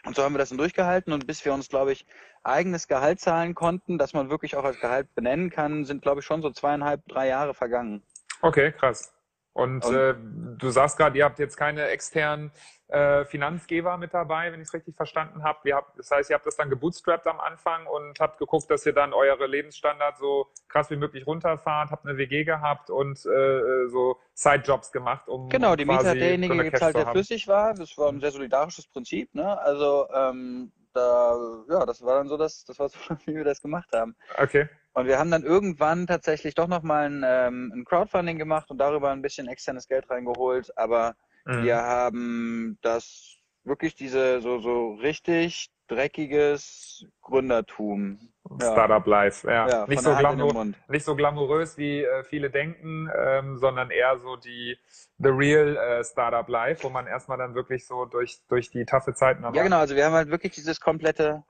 Und 0.04 0.16
so 0.16 0.22
haben 0.22 0.34
wir 0.34 0.38
das 0.38 0.50
dann 0.50 0.58
durchgehalten 0.58 1.12
und 1.12 1.26
bis 1.26 1.44
wir 1.44 1.52
uns, 1.52 1.68
glaube 1.68 1.92
ich, 1.92 2.06
eigenes 2.44 2.88
Gehalt 2.88 3.20
zahlen 3.20 3.54
konnten, 3.54 3.98
dass 3.98 4.12
man 4.12 4.30
wirklich 4.30 4.56
auch 4.56 4.64
als 4.64 4.80
Gehalt 4.80 5.14
benennen 5.14 5.50
kann, 5.50 5.84
sind, 5.84 6.02
glaube 6.02 6.20
ich, 6.20 6.26
schon 6.26 6.40
so 6.40 6.50
zweieinhalb, 6.50 7.06
drei 7.08 7.26
Jahre 7.28 7.52
vergangen. 7.52 8.02
Okay, 8.40 8.72
krass. 8.72 9.12
Und, 9.52 9.84
und 9.84 9.94
äh, 9.94 10.14
du 10.58 10.70
sagst 10.70 10.96
gerade, 10.96 11.18
ihr 11.18 11.24
habt 11.24 11.38
jetzt 11.38 11.56
keine 11.56 11.88
externen 11.88 12.52
äh, 12.88 13.24
Finanzgeber 13.24 13.96
mit 13.98 14.14
dabei, 14.14 14.52
wenn 14.52 14.60
ich 14.60 14.68
es 14.68 14.74
richtig 14.74 14.96
verstanden 14.96 15.42
habe. 15.42 15.58
Das 15.96 16.10
heißt, 16.10 16.30
ihr 16.30 16.34
habt 16.34 16.46
das 16.46 16.56
dann 16.56 16.70
gebootstrapped 16.70 17.26
am 17.26 17.40
Anfang 17.40 17.86
und 17.86 18.18
habt 18.20 18.38
geguckt, 18.38 18.70
dass 18.70 18.86
ihr 18.86 18.92
dann 18.92 19.12
eure 19.12 19.46
Lebensstandards 19.46 20.20
so 20.20 20.46
krass 20.68 20.90
wie 20.90 20.96
möglich 20.96 21.26
runterfahrt, 21.26 21.90
habt 21.90 22.06
eine 22.06 22.16
WG 22.16 22.44
gehabt 22.44 22.88
und 22.88 23.18
äh, 23.26 23.88
so 23.88 24.18
Sidejobs 24.34 24.92
gemacht, 24.92 25.28
um 25.28 25.48
Genau, 25.48 25.76
die 25.76 25.84
Mieter 25.84 26.14
derjenige 26.14 26.70
gezahlt, 26.70 26.96
der 26.96 27.08
flüssig 27.08 27.46
war. 27.46 27.74
Das 27.74 27.98
war 27.98 28.08
ein 28.10 28.20
sehr 28.20 28.30
solidarisches 28.30 28.86
Prinzip. 28.86 29.34
Ne? 29.34 29.58
Also 29.60 30.08
ähm, 30.14 30.72
da, 30.94 31.64
ja, 31.68 31.86
das 31.86 32.02
war 32.02 32.16
dann 32.16 32.28
so, 32.28 32.36
das, 32.36 32.64
das 32.64 32.78
war 32.78 32.88
so, 32.88 32.98
wie 33.26 33.34
wir 33.34 33.44
das 33.44 33.60
gemacht 33.60 33.88
haben. 33.92 34.16
Okay. 34.36 34.68
Und 34.98 35.06
wir 35.06 35.18
haben 35.18 35.30
dann 35.30 35.44
irgendwann 35.44 36.06
tatsächlich 36.06 36.54
doch 36.54 36.68
nochmal 36.68 37.06
ein, 37.06 37.22
ähm, 37.24 37.72
ein 37.74 37.84
Crowdfunding 37.84 38.38
gemacht 38.38 38.70
und 38.70 38.78
darüber 38.78 39.10
ein 39.10 39.22
bisschen 39.22 39.48
externes 39.48 39.86
Geld 39.86 40.10
reingeholt, 40.10 40.76
aber 40.76 41.14
Mhm. 41.48 41.64
Wir 41.64 41.76
haben 41.76 42.78
das 42.82 43.36
wirklich 43.64 43.94
diese 43.94 44.40
so, 44.40 44.58
so 44.60 44.94
richtig 44.94 45.70
dreckiges 45.88 47.06
Gründertum. 47.22 48.18
Startup 48.60 49.06
Life, 49.06 49.46
ja. 49.46 49.68
ja 49.68 49.86
nicht, 49.86 50.02
so 50.02 50.14
glamour, 50.14 50.66
nicht 50.88 51.04
so 51.04 51.16
glamourös, 51.16 51.76
wie 51.76 52.02
äh, 52.02 52.24
viele 52.24 52.50
denken, 52.50 53.10
ähm, 53.14 53.56
sondern 53.56 53.90
eher 53.90 54.18
so 54.18 54.36
die 54.36 54.78
the 55.18 55.28
real 55.28 55.76
äh, 55.76 56.04
Startup 56.04 56.48
Life, 56.48 56.82
wo 56.84 56.90
man 56.90 57.06
erstmal 57.06 57.36
dann 57.38 57.54
wirklich 57.54 57.86
so 57.86 58.04
durch, 58.04 58.40
durch 58.48 58.70
die 58.70 58.84
taffe 58.84 59.14
Zeiten 59.14 59.42
Ja, 59.54 59.62
genau, 59.62 59.78
also 59.78 59.96
wir 59.96 60.04
haben 60.04 60.14
halt 60.14 60.30
wirklich 60.30 60.54
dieses 60.54 60.80
komplette 60.80 61.44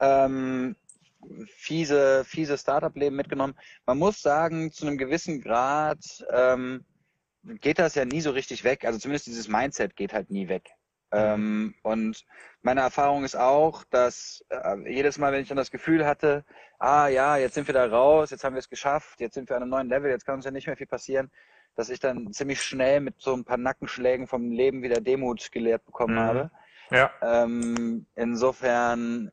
ähm, 0.00 0.76
fiese, 1.46 2.24
fiese 2.24 2.58
Startup-Leben 2.58 3.16
mitgenommen. 3.16 3.54
Man 3.86 3.98
muss 3.98 4.20
sagen, 4.20 4.72
zu 4.72 4.86
einem 4.86 4.98
gewissen 4.98 5.40
Grad 5.40 5.98
ähm, 6.30 6.84
geht 7.60 7.78
das 7.78 7.94
ja 7.94 8.04
nie 8.04 8.20
so 8.20 8.30
richtig 8.30 8.64
weg. 8.64 8.84
Also 8.84 8.98
zumindest 8.98 9.26
dieses 9.26 9.48
Mindset 9.48 9.96
geht 9.96 10.12
halt 10.12 10.30
nie 10.30 10.48
weg. 10.48 10.70
Mhm. 11.12 11.18
Ähm, 11.18 11.74
und 11.82 12.24
meine 12.62 12.80
Erfahrung 12.80 13.24
ist 13.24 13.36
auch, 13.36 13.84
dass 13.90 14.44
äh, 14.48 14.76
jedes 14.90 15.18
Mal, 15.18 15.32
wenn 15.32 15.42
ich 15.42 15.48
dann 15.48 15.56
das 15.56 15.70
Gefühl 15.70 16.06
hatte, 16.06 16.44
ah 16.78 17.08
ja, 17.08 17.36
jetzt 17.36 17.54
sind 17.54 17.66
wir 17.66 17.74
da 17.74 17.86
raus, 17.86 18.30
jetzt 18.30 18.44
haben 18.44 18.54
wir 18.54 18.60
es 18.60 18.68
geschafft, 18.68 19.20
jetzt 19.20 19.34
sind 19.34 19.48
wir 19.48 19.56
an 19.56 19.62
einem 19.62 19.70
neuen 19.70 19.88
Level, 19.88 20.10
jetzt 20.10 20.24
kann 20.24 20.36
uns 20.36 20.44
ja 20.44 20.50
nicht 20.50 20.66
mehr 20.66 20.76
viel 20.76 20.86
passieren, 20.86 21.30
dass 21.74 21.90
ich 21.90 22.00
dann 22.00 22.32
ziemlich 22.32 22.62
schnell 22.62 23.00
mit 23.00 23.20
so 23.20 23.34
ein 23.34 23.44
paar 23.44 23.56
Nackenschlägen 23.56 24.26
vom 24.26 24.50
Leben 24.50 24.82
wieder 24.82 25.00
Demut 25.00 25.52
gelehrt 25.52 25.84
bekommen 25.84 26.14
mhm. 26.14 26.20
habe. 26.20 26.50
Ja. 26.90 27.10
Ähm, 27.22 28.06
insofern 28.14 29.30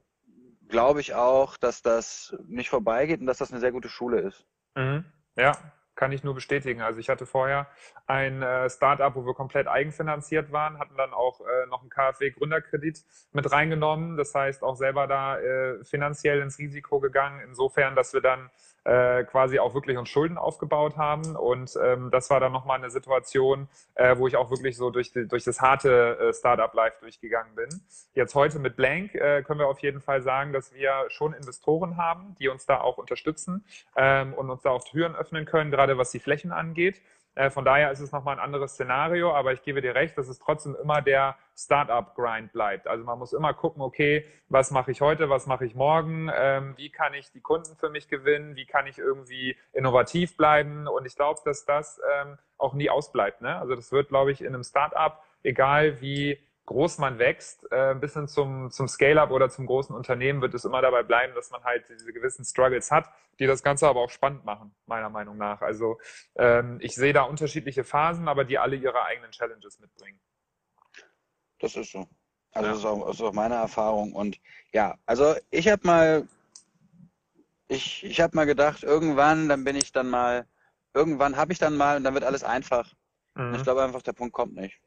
glaube 0.69 1.01
ich 1.01 1.13
auch, 1.13 1.57
dass 1.57 1.81
das 1.81 2.35
nicht 2.47 2.69
vorbeigeht 2.69 3.19
und 3.19 3.25
dass 3.25 3.39
das 3.39 3.51
eine 3.51 3.59
sehr 3.59 3.71
gute 3.71 3.89
Schule 3.89 4.21
ist. 4.21 4.45
Mhm. 4.75 5.03
Ja, 5.35 5.57
kann 5.95 6.13
ich 6.13 6.23
nur 6.23 6.33
bestätigen. 6.33 6.81
Also 6.81 6.99
ich 6.99 7.09
hatte 7.09 7.25
vorher 7.25 7.67
ein 8.07 8.41
äh, 8.41 8.69
Startup, 8.69 9.13
wo 9.15 9.25
wir 9.25 9.33
komplett 9.33 9.67
eigenfinanziert 9.67 10.51
waren, 10.53 10.79
hatten 10.79 10.95
dann 10.95 11.11
auch 11.11 11.41
äh, 11.41 11.65
noch 11.67 11.81
einen 11.81 11.89
KfW-Gründerkredit 11.89 13.03
mit 13.33 13.51
reingenommen. 13.51 14.15
Das 14.15 14.33
heißt, 14.33 14.63
auch 14.63 14.75
selber 14.75 15.07
da 15.07 15.37
äh, 15.39 15.83
finanziell 15.83 16.39
ins 16.39 16.57
Risiko 16.57 17.01
gegangen. 17.01 17.41
Insofern, 17.45 17.95
dass 17.97 18.13
wir 18.13 18.21
dann 18.21 18.49
äh, 18.89 19.23
quasi 19.25 19.59
auch 19.59 19.75
wirklich 19.75 19.97
uns 19.97 20.09
Schulden 20.09 20.37
aufgebaut 20.37 20.97
haben. 20.97 21.35
Und 21.35 21.77
ähm, 21.81 22.09
das 22.11 22.29
war 22.31 22.39
dann 22.39 22.51
nochmal 22.51 22.79
eine 22.79 22.89
Situation, 22.89 23.67
äh, 23.93 24.17
wo 24.17 24.27
ich 24.27 24.35
auch 24.35 24.49
wirklich 24.49 24.77
so 24.77 24.89
durch, 24.89 25.11
die, 25.11 25.27
durch 25.27 25.43
das 25.43 25.61
harte 25.61 26.17
äh, 26.17 26.33
Startup-Life 26.33 26.97
durchgegangen 26.99 27.53
bin. 27.53 27.69
Jetzt 28.15 28.33
heute 28.33 28.57
mit 28.57 28.75
Blank 28.75 29.13
äh, 29.13 29.43
können 29.43 29.59
wir 29.59 29.67
auf 29.67 29.79
jeden 29.79 30.01
Fall 30.01 30.23
sagen, 30.23 30.53
dass 30.53 30.73
wir 30.73 31.05
schon 31.09 31.33
Investoren 31.33 31.97
haben, 31.97 32.35
die 32.39 32.47
uns 32.47 32.65
da 32.65 32.81
auch 32.81 32.97
unterstützen 32.97 33.63
ähm, 33.95 34.33
und 34.33 34.49
uns 34.49 34.63
da 34.63 34.71
auch 34.71 34.83
Türen 34.83 35.15
öffnen 35.15 35.45
können, 35.45 35.69
gerade 35.69 35.99
was 35.99 36.09
die 36.09 36.19
Flächen 36.19 36.51
angeht. 36.51 36.99
Äh, 37.39 37.51
von 37.51 37.63
daher 37.63 37.89
ist 37.89 38.01
es 38.01 38.11
nochmal 38.11 38.35
ein 38.35 38.43
anderes 38.43 38.73
Szenario, 38.73 39.33
aber 39.33 39.53
ich 39.53 39.61
gebe 39.61 39.79
dir 39.79 39.95
recht, 39.95 40.17
dass 40.17 40.27
es 40.27 40.39
trotzdem 40.39 40.75
immer 40.75 41.01
der 41.01 41.37
Startup-Grind 41.55 42.51
bleibt. 42.51 42.85
Also 42.85 43.05
man 43.05 43.17
muss 43.17 43.31
immer 43.31 43.53
gucken, 43.53 43.81
okay, 43.81 44.25
was 44.49 44.71
mache 44.71 44.91
ich 44.91 44.99
heute, 44.99 45.29
was 45.29 45.47
mache 45.47 45.63
ich 45.65 45.73
morgen, 45.73 46.29
ähm, 46.35 46.73
wie 46.75 46.89
kann 46.89 47.13
ich 47.13 47.31
die 47.31 47.39
Kunden 47.39 47.77
für 47.77 47.89
mich 47.89 48.09
gewinnen, 48.09 48.57
wie 48.57 48.65
kann 48.65 48.87
ich 48.87 48.97
irgendwie 48.97 49.55
innovativ 49.71 50.35
bleiben 50.35 50.85
und 50.85 51.05
ich 51.05 51.15
glaube, 51.15 51.39
dass 51.45 51.63
das 51.63 52.01
ähm, 52.21 52.37
auch 52.57 52.73
nie 52.73 52.89
ausbleibt. 52.89 53.39
Ne? 53.39 53.55
Also 53.55 53.73
das 53.73 53.93
wird, 53.93 54.09
glaube 54.09 54.33
ich, 54.33 54.41
in 54.41 54.47
einem 54.47 54.65
Startup, 54.65 55.23
egal 55.41 56.01
wie 56.01 56.39
groß 56.69 56.99
man 56.99 57.17
wächst, 57.17 57.65
äh, 57.71 57.95
bis 57.95 58.13
hin 58.13 58.27
zum, 58.27 58.69
zum 58.69 58.87
Scale-up 58.87 59.31
oder 59.31 59.49
zum 59.49 59.65
großen 59.65 59.95
Unternehmen, 59.95 60.39
wird 60.39 60.53
es 60.53 60.65
immer 60.65 60.83
dabei 60.83 61.01
bleiben, 61.01 61.33
dass 61.33 61.49
man 61.49 61.63
halt 61.63 61.89
diese 61.89 62.13
gewissen 62.13 62.45
Struggles 62.45 62.91
hat, 62.91 63.09
die 63.39 63.47
das 63.47 63.63
Ganze 63.63 63.87
aber 63.87 64.01
auch 64.01 64.11
spannend 64.11 64.45
machen, 64.45 64.75
meiner 64.85 65.09
Meinung 65.09 65.35
nach. 65.37 65.61
Also 65.61 65.97
ähm, 66.35 66.77
ich 66.79 66.93
sehe 66.93 67.11
da 67.11 67.23
unterschiedliche 67.23 67.83
Phasen, 67.83 68.27
aber 68.27 68.45
die 68.45 68.59
alle 68.59 68.75
ihre 68.75 69.03
eigenen 69.03 69.31
Challenges 69.31 69.79
mitbringen. 69.79 70.19
Das 71.57 71.75
ist 71.75 71.91
so. 71.91 72.07
Also 72.51 72.67
ja. 72.67 72.73
das, 72.73 72.77
ist 72.77 72.85
auch, 72.85 73.07
das 73.07 73.15
ist 73.15 73.21
auch 73.23 73.33
meine 73.33 73.55
Erfahrung. 73.55 74.13
Und 74.13 74.39
ja, 74.71 74.95
also 75.07 75.33
ich 75.49 75.67
habe 75.69 75.87
mal, 75.87 76.27
ich, 77.67 78.03
ich 78.03 78.21
habe 78.21 78.35
mal 78.35 78.45
gedacht, 78.45 78.83
irgendwann, 78.83 79.49
dann 79.49 79.63
bin 79.63 79.75
ich 79.75 79.91
dann 79.91 80.07
mal, 80.07 80.45
irgendwann 80.93 81.35
habe 81.35 81.51
ich 81.51 81.57
dann 81.57 81.75
mal 81.75 81.97
und 81.97 82.03
dann 82.03 82.13
wird 82.13 82.25
alles 82.25 82.43
einfach. 82.43 82.93
Mhm. 83.33 83.55
Ich 83.55 83.63
glaube 83.63 83.81
einfach, 83.81 84.03
der 84.03 84.13
Punkt 84.13 84.33
kommt 84.33 84.53
nicht. 84.53 84.79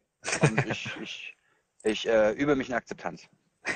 Und 0.42 0.64
ich, 0.66 0.88
ich 1.02 1.36
ich 1.82 2.08
äh, 2.08 2.32
übe 2.32 2.56
mich 2.56 2.68
in 2.68 2.74
Akzeptanz. 2.74 3.28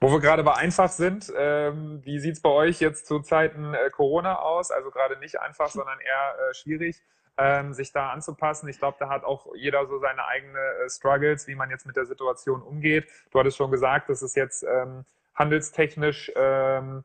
Wo 0.00 0.10
wir 0.10 0.20
gerade 0.20 0.42
bei 0.44 0.54
einfach 0.54 0.90
sind, 0.90 1.32
ähm, 1.36 2.00
wie 2.04 2.18
sieht 2.18 2.34
es 2.34 2.42
bei 2.42 2.50
euch 2.50 2.80
jetzt 2.80 3.06
zu 3.06 3.20
Zeiten 3.20 3.72
äh, 3.72 3.90
Corona 3.90 4.40
aus? 4.40 4.70
Also 4.70 4.90
gerade 4.90 5.18
nicht 5.18 5.40
einfach, 5.40 5.68
sondern 5.70 5.98
eher 6.00 6.34
äh, 6.50 6.54
schwierig, 6.54 7.02
ähm, 7.38 7.72
sich 7.72 7.92
da 7.92 8.10
anzupassen. 8.10 8.68
Ich 8.68 8.78
glaube, 8.78 8.96
da 9.00 9.08
hat 9.08 9.24
auch 9.24 9.46
jeder 9.54 9.86
so 9.86 9.98
seine 9.98 10.24
eigenen 10.26 10.56
äh, 10.56 10.88
Struggles, 10.90 11.46
wie 11.46 11.54
man 11.54 11.70
jetzt 11.70 11.86
mit 11.86 11.96
der 11.96 12.06
Situation 12.06 12.62
umgeht. 12.62 13.08
Du 13.30 13.38
hattest 13.38 13.56
schon 13.56 13.70
gesagt, 13.70 14.10
das 14.10 14.22
ist 14.22 14.36
jetzt 14.36 14.62
ähm, 14.62 15.04
handelstechnisch 15.34 16.30
ähm, 16.36 17.04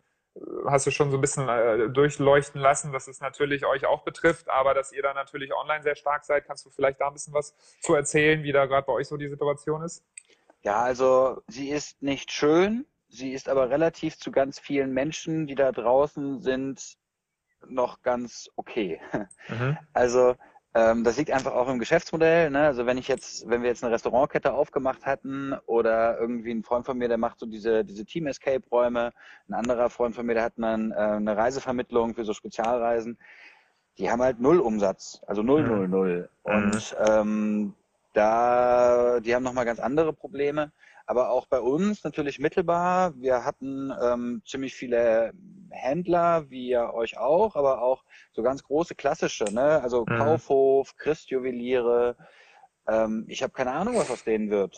hast 0.65 0.87
du 0.87 0.91
schon 0.91 1.11
so 1.11 1.17
ein 1.17 1.21
bisschen 1.21 1.49
äh, 1.49 1.89
durchleuchten 1.89 2.61
lassen, 2.61 2.91
dass 2.91 3.07
es 3.07 3.19
natürlich 3.19 3.65
euch 3.65 3.85
auch 3.85 4.03
betrifft, 4.03 4.49
aber 4.49 4.73
dass 4.73 4.91
ihr 4.91 5.01
da 5.01 5.13
natürlich 5.13 5.53
online 5.53 5.83
sehr 5.83 5.95
stark 5.95 6.23
seid. 6.23 6.45
Kannst 6.45 6.65
du 6.65 6.69
vielleicht 6.69 7.01
da 7.01 7.07
ein 7.07 7.13
bisschen 7.13 7.33
was 7.33 7.55
zu 7.81 7.95
erzählen, 7.95 8.43
wie 8.43 8.51
da 8.51 8.65
gerade 8.65 8.85
bei 8.85 8.93
euch 8.93 9.07
so 9.07 9.17
die 9.17 9.29
Situation 9.29 9.81
ist? 9.81 10.03
Ja, 10.61 10.81
also 10.81 11.41
sie 11.47 11.69
ist 11.69 12.01
nicht 12.01 12.31
schön, 12.31 12.85
sie 13.07 13.33
ist 13.33 13.49
aber 13.49 13.69
relativ 13.69 14.17
zu 14.17 14.31
ganz 14.31 14.59
vielen 14.59 14.93
Menschen, 14.93 15.47
die 15.47 15.55
da 15.55 15.71
draußen 15.71 16.41
sind, 16.41 16.97
noch 17.67 18.01
ganz 18.01 18.49
okay. 18.55 19.01
Mhm. 19.49 19.77
Also 19.93 20.35
ähm, 20.75 21.03
das 21.03 21.17
liegt 21.17 21.31
einfach 21.31 21.53
auch 21.53 21.67
im 21.67 21.79
Geschäftsmodell. 21.79 22.51
Ne? 22.51 22.59
Also 22.59 22.85
wenn 22.85 22.97
ich 22.97 23.07
jetzt, 23.07 23.49
wenn 23.49 23.63
wir 23.63 23.69
jetzt 23.69 23.83
eine 23.83 23.93
Restaurantkette 23.93 24.53
aufgemacht 24.53 25.05
hatten 25.05 25.53
oder 25.65 26.19
irgendwie 26.19 26.51
ein 26.51 26.63
Freund 26.63 26.85
von 26.85 26.97
mir, 26.97 27.07
der 27.07 27.17
macht 27.17 27.39
so 27.39 27.47
diese, 27.47 27.83
diese 27.83 28.05
Team 28.05 28.27
Escape 28.27 28.61
Räume, 28.71 29.11
ein 29.47 29.53
anderer 29.55 29.89
Freund 29.89 30.15
von 30.15 30.25
mir, 30.25 30.35
der 30.35 30.43
hat 30.43 30.53
dann 30.57 30.91
äh, 30.91 30.95
eine 30.95 31.35
Reisevermittlung 31.35 32.13
für 32.13 32.23
so 32.23 32.33
Spezialreisen. 32.33 33.17
Die 33.97 34.11
haben 34.11 34.21
halt 34.21 34.39
null 34.39 34.59
Umsatz, 34.59 35.21
also 35.25 35.41
null, 35.41 35.63
mhm. 35.63 35.69
null, 35.69 35.87
null. 35.87 36.29
Und 36.43 36.95
mhm. 36.99 37.05
ähm, 37.07 37.73
da, 38.19 39.19
die 39.21 39.33
haben 39.33 39.43
nochmal 39.43 39.65
ganz 39.65 39.79
andere 39.79 40.13
Probleme. 40.13 40.71
Aber 41.05 41.31
auch 41.31 41.47
bei 41.47 41.59
uns 41.59 42.03
natürlich 42.03 42.37
mittelbar. 42.37 43.13
Wir 43.15 43.43
hatten 43.43 43.91
ähm, 43.99 44.43
ziemlich 44.45 44.75
viele 44.75 45.31
Händler, 45.71 46.49
wie 46.51 46.69
ja 46.69 46.93
euch 46.93 47.17
auch, 47.17 47.55
aber 47.55 47.81
auch 47.81 48.03
so 48.31 48.43
ganz 48.43 48.61
große 48.61 48.93
klassische, 48.93 49.45
ne? 49.45 49.81
Also 49.81 50.05
mhm. 50.07 50.17
Kaufhof, 50.17 50.95
Christjuweliere. 50.97 52.15
Ähm, 52.87 53.25
ich 53.27 53.41
habe 53.41 53.53
keine 53.53 53.71
Ahnung, 53.71 53.95
was 53.95 54.11
aus 54.11 54.23
denen 54.23 54.51
wird 54.51 54.75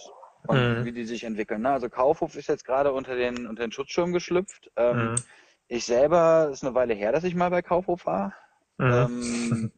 und 0.47 0.79
mhm. 0.79 0.85
wie 0.85 0.93
die 0.93 1.05
sich 1.05 1.25
entwickeln. 1.25 1.63
Ne? 1.63 1.71
Also 1.71 1.89
Kaufhof 1.89 2.35
ist 2.35 2.47
jetzt 2.47 2.65
gerade 2.65 2.93
unter 2.93 3.15
den, 3.15 3.47
unter 3.47 3.63
den 3.63 3.71
Schutzschirm 3.71 4.13
geschlüpft. 4.13 4.71
Ähm, 4.77 5.11
mhm. 5.11 5.15
Ich 5.67 5.85
selber, 5.85 6.49
ist 6.51 6.63
eine 6.63 6.75
Weile 6.75 6.93
her, 6.93 7.11
dass 7.11 7.23
ich 7.23 7.35
mal 7.35 7.49
bei 7.49 7.61
Kaufhof 7.61 8.05
war. 8.05 8.33
Mhm. 8.77 8.93
Ähm, 8.93 9.71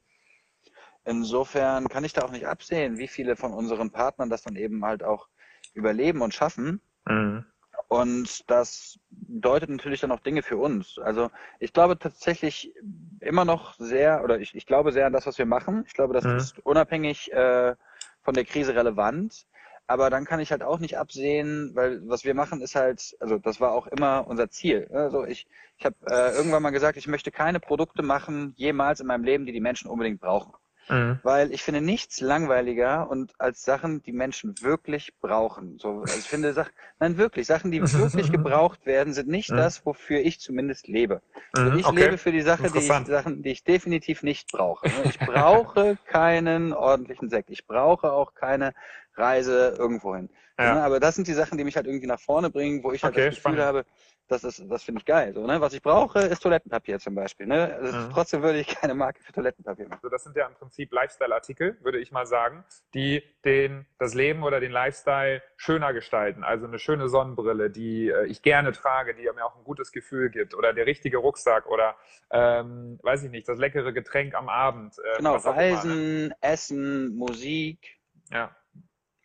insofern 1.05 1.89
kann 1.89 2.03
ich 2.03 2.13
da 2.13 2.23
auch 2.23 2.31
nicht 2.31 2.47
absehen, 2.47 2.97
wie 2.97 3.07
viele 3.07 3.35
von 3.35 3.53
unseren 3.53 3.91
Partnern 3.91 4.29
das 4.29 4.43
dann 4.43 4.55
eben 4.55 4.83
halt 4.85 5.03
auch 5.03 5.27
überleben 5.73 6.21
und 6.21 6.33
schaffen. 6.33 6.81
Mhm. 7.05 7.45
Und 7.87 8.49
das 8.49 8.99
deutet 9.11 9.69
natürlich 9.69 10.01
dann 10.01 10.11
auch 10.11 10.19
Dinge 10.19 10.41
für 10.41 10.57
uns. 10.57 10.97
Also 10.97 11.29
ich 11.59 11.73
glaube 11.73 11.99
tatsächlich 11.99 12.73
immer 13.19 13.45
noch 13.45 13.75
sehr, 13.77 14.23
oder 14.23 14.39
ich, 14.39 14.55
ich 14.55 14.65
glaube 14.65 14.91
sehr 14.91 15.05
an 15.05 15.13
das, 15.13 15.27
was 15.27 15.37
wir 15.37 15.45
machen. 15.45 15.83
Ich 15.85 15.93
glaube, 15.93 16.13
das 16.13 16.23
mhm. 16.23 16.37
ist 16.37 16.59
unabhängig 16.65 17.31
äh, 17.33 17.75
von 18.23 18.33
der 18.33 18.45
Krise 18.45 18.73
relevant. 18.73 19.45
Aber 19.85 20.09
dann 20.09 20.25
kann 20.25 20.39
ich 20.39 20.51
halt 20.51 20.63
auch 20.63 20.79
nicht 20.79 20.97
absehen, 20.97 21.71
weil 21.75 22.01
was 22.07 22.23
wir 22.23 22.33
machen 22.33 22.61
ist 22.61 22.73
halt, 22.73 23.15
also 23.19 23.37
das 23.37 23.59
war 23.59 23.73
auch 23.73 23.85
immer 23.87 24.25
unser 24.27 24.49
Ziel. 24.49 24.89
Also 24.93 25.25
ich, 25.25 25.45
ich 25.77 25.85
habe 25.85 25.95
äh, 26.07 26.35
irgendwann 26.35 26.63
mal 26.63 26.69
gesagt, 26.69 26.97
ich 26.97 27.07
möchte 27.07 27.31
keine 27.31 27.59
Produkte 27.59 28.01
machen, 28.01 28.53
jemals 28.55 29.01
in 29.01 29.07
meinem 29.07 29.25
Leben, 29.25 29.45
die 29.45 29.51
die 29.51 29.59
Menschen 29.59 29.89
unbedingt 29.89 30.21
brauchen. 30.21 30.53
Mhm. 30.89 31.19
Weil 31.23 31.51
ich 31.53 31.63
finde 31.63 31.81
nichts 31.81 32.19
langweiliger 32.19 33.09
und 33.09 33.33
als 33.39 33.63
Sachen, 33.63 34.01
die 34.03 34.11
Menschen 34.11 34.61
wirklich 34.61 35.13
brauchen. 35.19 35.77
So, 35.79 36.01
also 36.01 36.17
ich 36.17 36.27
finde 36.27 36.53
Sachen, 36.53 36.73
nein, 36.99 37.17
wirklich, 37.17 37.47
Sachen, 37.47 37.71
die 37.71 37.81
wirklich 37.93 38.31
gebraucht 38.31 38.85
werden, 38.85 39.13
sind 39.13 39.29
nicht 39.29 39.51
mhm. 39.51 39.57
das, 39.57 39.85
wofür 39.85 40.19
ich 40.19 40.39
zumindest 40.39 40.87
lebe. 40.87 41.21
Also 41.53 41.71
mhm, 41.71 41.79
ich 41.79 41.85
okay. 41.85 42.03
lebe 42.03 42.17
für 42.17 42.31
die 42.31 42.41
Sache, 42.41 42.69
die 42.71 42.79
ich, 42.79 42.87
Sachen, 42.87 43.43
die 43.43 43.49
ich 43.49 43.63
definitiv 43.63 44.23
nicht 44.23 44.51
brauche. 44.51 44.87
Ich 45.05 45.19
brauche 45.19 45.97
keinen 46.05 46.73
ordentlichen 46.73 47.29
Sekt. 47.29 47.49
Ich 47.49 47.65
brauche 47.65 48.11
auch 48.11 48.33
keine 48.33 48.73
Reise 49.15 49.75
irgendwohin. 49.77 50.29
Ja. 50.59 50.83
Aber 50.83 50.99
das 50.99 51.15
sind 51.15 51.27
die 51.27 51.33
Sachen, 51.33 51.57
die 51.57 51.63
mich 51.63 51.75
halt 51.75 51.87
irgendwie 51.87 52.07
nach 52.07 52.19
vorne 52.19 52.49
bringen, 52.49 52.83
wo 52.83 52.91
ich 52.91 53.03
halt 53.03 53.13
okay, 53.13 53.25
das 53.25 53.35
Gefühl 53.35 53.53
spannend. 53.55 53.61
habe, 53.61 53.85
das 54.27 54.43
ist, 54.43 54.63
das 54.69 54.83
finde 54.83 54.99
ich 54.99 55.05
geil. 55.05 55.33
So, 55.33 55.45
ne? 55.45 55.59
Was 55.59 55.73
ich 55.73 55.81
brauche, 55.81 56.19
ist 56.19 56.41
Toilettenpapier 56.41 56.99
zum 56.99 57.15
Beispiel. 57.15 57.45
Ne? 57.45 57.75
Also 57.75 57.97
mhm. 57.97 58.09
Trotzdem 58.11 58.41
würde 58.41 58.59
ich 58.59 58.67
keine 58.81 58.93
Marke 58.93 59.21
für 59.21 59.33
Toilettenpapier 59.33 59.85
machen. 59.85 59.99
Also 60.01 60.09
das 60.09 60.23
sind 60.23 60.35
ja 60.35 60.47
im 60.47 60.53
Prinzip 60.53 60.91
Lifestyle-Artikel, 60.91 61.77
würde 61.81 61.99
ich 61.99 62.11
mal 62.11 62.25
sagen, 62.25 62.63
die 62.93 63.23
den, 63.43 63.85
das 63.99 64.13
Leben 64.13 64.43
oder 64.43 64.59
den 64.59 64.71
Lifestyle 64.71 65.41
schöner 65.57 65.93
gestalten. 65.93 66.43
Also 66.43 66.67
eine 66.67 66.79
schöne 66.79 67.09
Sonnenbrille, 67.09 67.69
die 67.69 68.09
äh, 68.09 68.25
ich 68.27 68.41
gerne 68.41 68.71
trage, 68.71 69.13
die 69.15 69.23
mir 69.23 69.45
auch 69.45 69.57
ein 69.57 69.63
gutes 69.63 69.91
Gefühl 69.91 70.29
gibt. 70.29 70.53
Oder 70.55 70.73
der 70.73 70.85
richtige 70.85 71.17
Rucksack 71.17 71.67
oder, 71.67 71.95
ähm, 72.31 72.99
weiß 73.03 73.23
ich 73.23 73.31
nicht, 73.31 73.47
das 73.47 73.57
leckere 73.57 73.91
Getränk 73.91 74.35
am 74.35 74.49
Abend. 74.49 74.95
Äh, 74.99 75.17
genau, 75.17 75.35
Reisen, 75.35 76.27
ne? 76.27 76.35
Essen, 76.41 77.15
Musik. 77.15 77.97
Ja. 78.31 78.55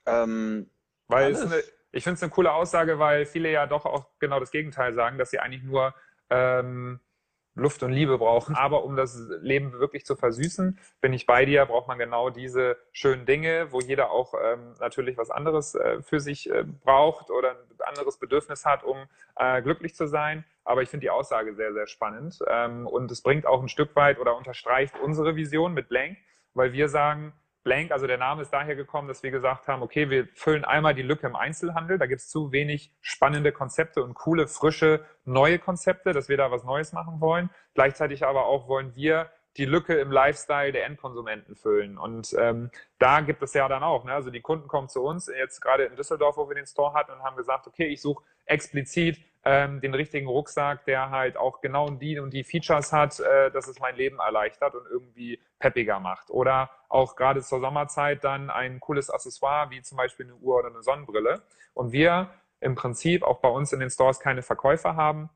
Ähm, 0.09 0.71
Weil 1.07 1.37
eine, 1.37 1.63
ich 1.93 2.05
finde 2.05 2.17
es 2.17 2.23
eine 2.23 2.31
coole 2.31 2.53
Aussage, 2.53 2.99
weil 2.99 3.27
viele 3.27 3.51
ja 3.51 3.67
doch 3.67 3.87
auch 3.87 4.07
genau 4.19 4.41
das 4.41 4.51
Gegenteil 4.51 4.93
sagen, 4.93 5.19
dass 5.19 5.31
sie 5.31 5.39
eigentlich 5.39 5.63
nur 5.63 5.95
ähm, 6.31 7.01
Luft 7.55 7.83
und 7.83 7.93
Liebe 7.93 8.19
brauchen. 8.19 8.55
Aber 8.57 8.85
um 8.85 8.97
das 8.97 9.19
Leben 9.41 9.73
wirklich 9.73 10.07
zu 10.07 10.17
versüßen, 10.17 10.79
bin 11.01 11.13
ich 11.13 11.27
bei 11.27 11.45
dir, 11.45 11.67
braucht 11.67 11.89
man 11.89 11.99
genau 11.99 12.31
diese 12.31 12.77
schönen 12.93 13.27
Dinge, 13.27 13.73
wo 13.73 13.81
jeder 13.81 14.11
auch 14.11 14.35
ähm, 14.43 14.75
natürlich 14.81 15.19
was 15.19 15.31
anderes 15.31 15.75
äh, 15.75 16.03
für 16.03 16.21
sich 16.21 16.51
äh, 16.51 16.65
braucht 16.65 17.31
oder 17.31 17.51
ein 17.51 17.81
anderes 17.87 18.19
Bedürfnis 18.19 18.65
hat, 18.65 18.85
um 18.85 18.97
äh, 19.37 19.63
glücklich 19.63 19.95
zu 19.95 20.07
sein. 20.07 20.45
Aber 20.65 20.83
ich 20.83 20.89
finde 20.89 21.05
die 21.05 21.11
Aussage 21.11 21.55
sehr, 21.55 21.73
sehr 21.73 21.87
spannend. 21.87 22.39
Ähm, 22.47 22.87
und 22.87 23.11
es 23.11 23.23
bringt 23.23 23.47
auch 23.47 23.63
ein 23.63 23.69
Stück 23.69 23.97
weit 23.97 24.19
oder 24.19 24.37
unterstreicht 24.37 24.95
unsere 25.03 25.37
Vision 25.37 25.75
mit 25.75 25.89
Blank, 25.89 26.19
weil 26.55 26.73
wir 26.73 26.89
sagen, 26.89 27.33
Blank, 27.69 27.93
also 27.93 28.07
der 28.07 28.17
Name 28.17 28.41
ist 28.41 28.51
daher 28.51 28.77
gekommen, 28.77 29.09
dass 29.09 29.23
wir 29.23 29.31
gesagt 29.31 29.69
haben, 29.69 29.83
okay, 29.83 30.09
wir 30.09 30.27
füllen 30.33 30.65
einmal 30.65 30.95
die 30.95 31.03
Lücke 31.03 31.27
im 31.27 31.37
Einzelhandel. 31.37 31.99
Da 31.99 32.07
gibt 32.07 32.23
es 32.23 32.31
zu 32.31 32.51
wenig 32.51 32.95
spannende 33.03 33.53
Konzepte 33.53 34.03
und 34.03 34.15
coole, 34.15 34.49
frische, 34.49 35.05
neue 35.27 35.59
Konzepte, 35.59 36.15
dass 36.15 36.31
wir 36.31 36.39
da 36.39 36.51
was 36.51 36.65
Neues 36.65 36.95
machen 36.95 37.21
wollen. 37.21 37.51
Gleichzeitig 37.75 38.25
aber 38.25 38.47
auch 38.47 38.69
wollen 38.69 38.97
wir 38.97 39.31
die 39.59 39.67
Lücke 39.67 40.01
im 40.01 40.11
Lifestyle 40.11 40.73
der 40.73 40.87
Endkonsumenten 40.87 41.57
füllen. 41.57 41.99
Und 41.99 42.35
ähm, 42.39 42.71
da 42.99 43.21
gibt 43.21 43.43
es 43.43 43.53
ja 43.53 43.69
dann 43.69 43.83
auch, 43.83 44.05
ne? 44.05 44.15
also 44.15 44.31
die 44.31 44.41
Kunden 44.41 44.67
kommen 44.67 44.89
zu 44.89 45.03
uns, 45.03 45.27
jetzt 45.27 45.61
gerade 45.61 45.85
in 45.85 45.95
Düsseldorf, 45.95 46.39
wo 46.39 46.49
wir 46.49 46.55
den 46.55 46.67
Store 46.67 46.95
hatten, 46.95 47.13
und 47.13 47.23
haben 47.23 47.37
gesagt, 47.37 47.67
okay, 47.67 47.89
ich 47.89 48.01
suche 48.01 48.25
explizit 48.47 49.19
ähm, 49.49 49.81
den 49.81 49.95
richtigen 49.95 50.27
Rucksack, 50.27 50.85
der 50.85 51.09
halt 51.09 51.39
auch 51.39 51.63
genau 51.63 51.89
die 51.89 52.19
und 52.19 52.35
die 52.35 52.45
Features 52.45 52.93
hat, 52.93 53.19
äh, 53.19 53.51
dass 53.51 53.67
es 53.67 53.81
mein 53.81 53.97
Leben 53.97 54.19
erleichtert 54.19 54.75
und 54.75 54.87
irgendwie 54.87 55.41
peppiger 55.59 56.01
macht. 56.01 56.31
Oder 56.31 56.71
auch 56.91 57.17
gerade 57.17 57.41
zur 57.41 57.61
Sommerzeit 57.61 58.25
dann 58.25 58.51
ein 58.51 58.79
cooles 58.79 59.09
Accessoire, 59.09 59.71
wie 59.71 59.81
zum 59.81 59.97
Beispiel 59.97 60.27
eine 60.27 60.35
Uhr 60.35 60.59
oder 60.59 60.69
eine 60.69 60.83
Sonnenbrille. 60.83 61.41
Und 61.73 61.93
wir 61.93 62.29
im 62.61 62.75
Prinzip 62.75 63.23
auch 63.23 63.39
bei 63.39 63.49
uns 63.49 63.73
in 63.73 63.81
den 63.81 63.89
Stores 63.89 64.21
keine 64.21 64.43
Verkäufer 64.43 64.97
haben, 64.97 65.31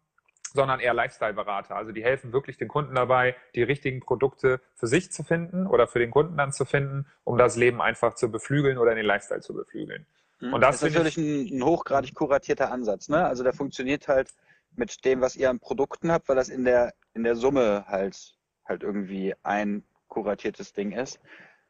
sondern 0.52 0.80
eher 0.80 0.92
Lifestyle-Berater. 0.92 1.74
Also 1.74 1.92
die 1.92 2.04
helfen 2.04 2.34
wirklich 2.34 2.58
den 2.58 2.68
Kunden 2.68 2.94
dabei, 2.94 3.34
die 3.54 3.62
richtigen 3.62 4.00
Produkte 4.00 4.60
für 4.74 4.88
sich 4.88 5.10
zu 5.10 5.22
finden 5.22 5.66
oder 5.66 5.86
für 5.86 6.00
den 6.00 6.10
Kunden 6.10 6.36
dann 6.36 6.52
zu 6.52 6.66
finden, 6.66 7.06
um 7.24 7.38
das 7.38 7.56
Leben 7.56 7.80
einfach 7.80 8.12
zu 8.12 8.30
beflügeln 8.30 8.76
oder 8.76 8.94
den 8.94 9.06
Lifestyle 9.06 9.40
zu 9.40 9.54
beflügeln. 9.54 10.04
Mhm. 10.42 10.54
Und 10.54 10.60
das, 10.60 10.80
das 10.80 10.90
ist 10.90 10.94
natürlich 10.96 11.16
ein, 11.16 11.56
ein, 11.56 11.64
hochgradig 11.64 12.14
kuratierter 12.14 12.70
Ansatz. 12.70 13.08
Ne? 13.08 13.24
Also 13.24 13.44
der 13.44 13.52
funktioniert 13.52 14.08
halt 14.08 14.30
mit 14.74 15.04
dem, 15.04 15.20
was 15.20 15.36
ihr 15.36 15.48
an 15.48 15.60
Produkten 15.60 16.10
habt, 16.10 16.28
weil 16.28 16.36
das 16.36 16.48
in 16.48 16.64
der, 16.64 16.94
in 17.14 17.22
der 17.22 17.36
Summe 17.36 17.84
halt, 17.86 18.36
halt 18.64 18.82
irgendwie 18.82 19.34
ein 19.44 19.84
kuratiertes 20.08 20.72
Ding 20.72 20.92
ist. 20.92 21.20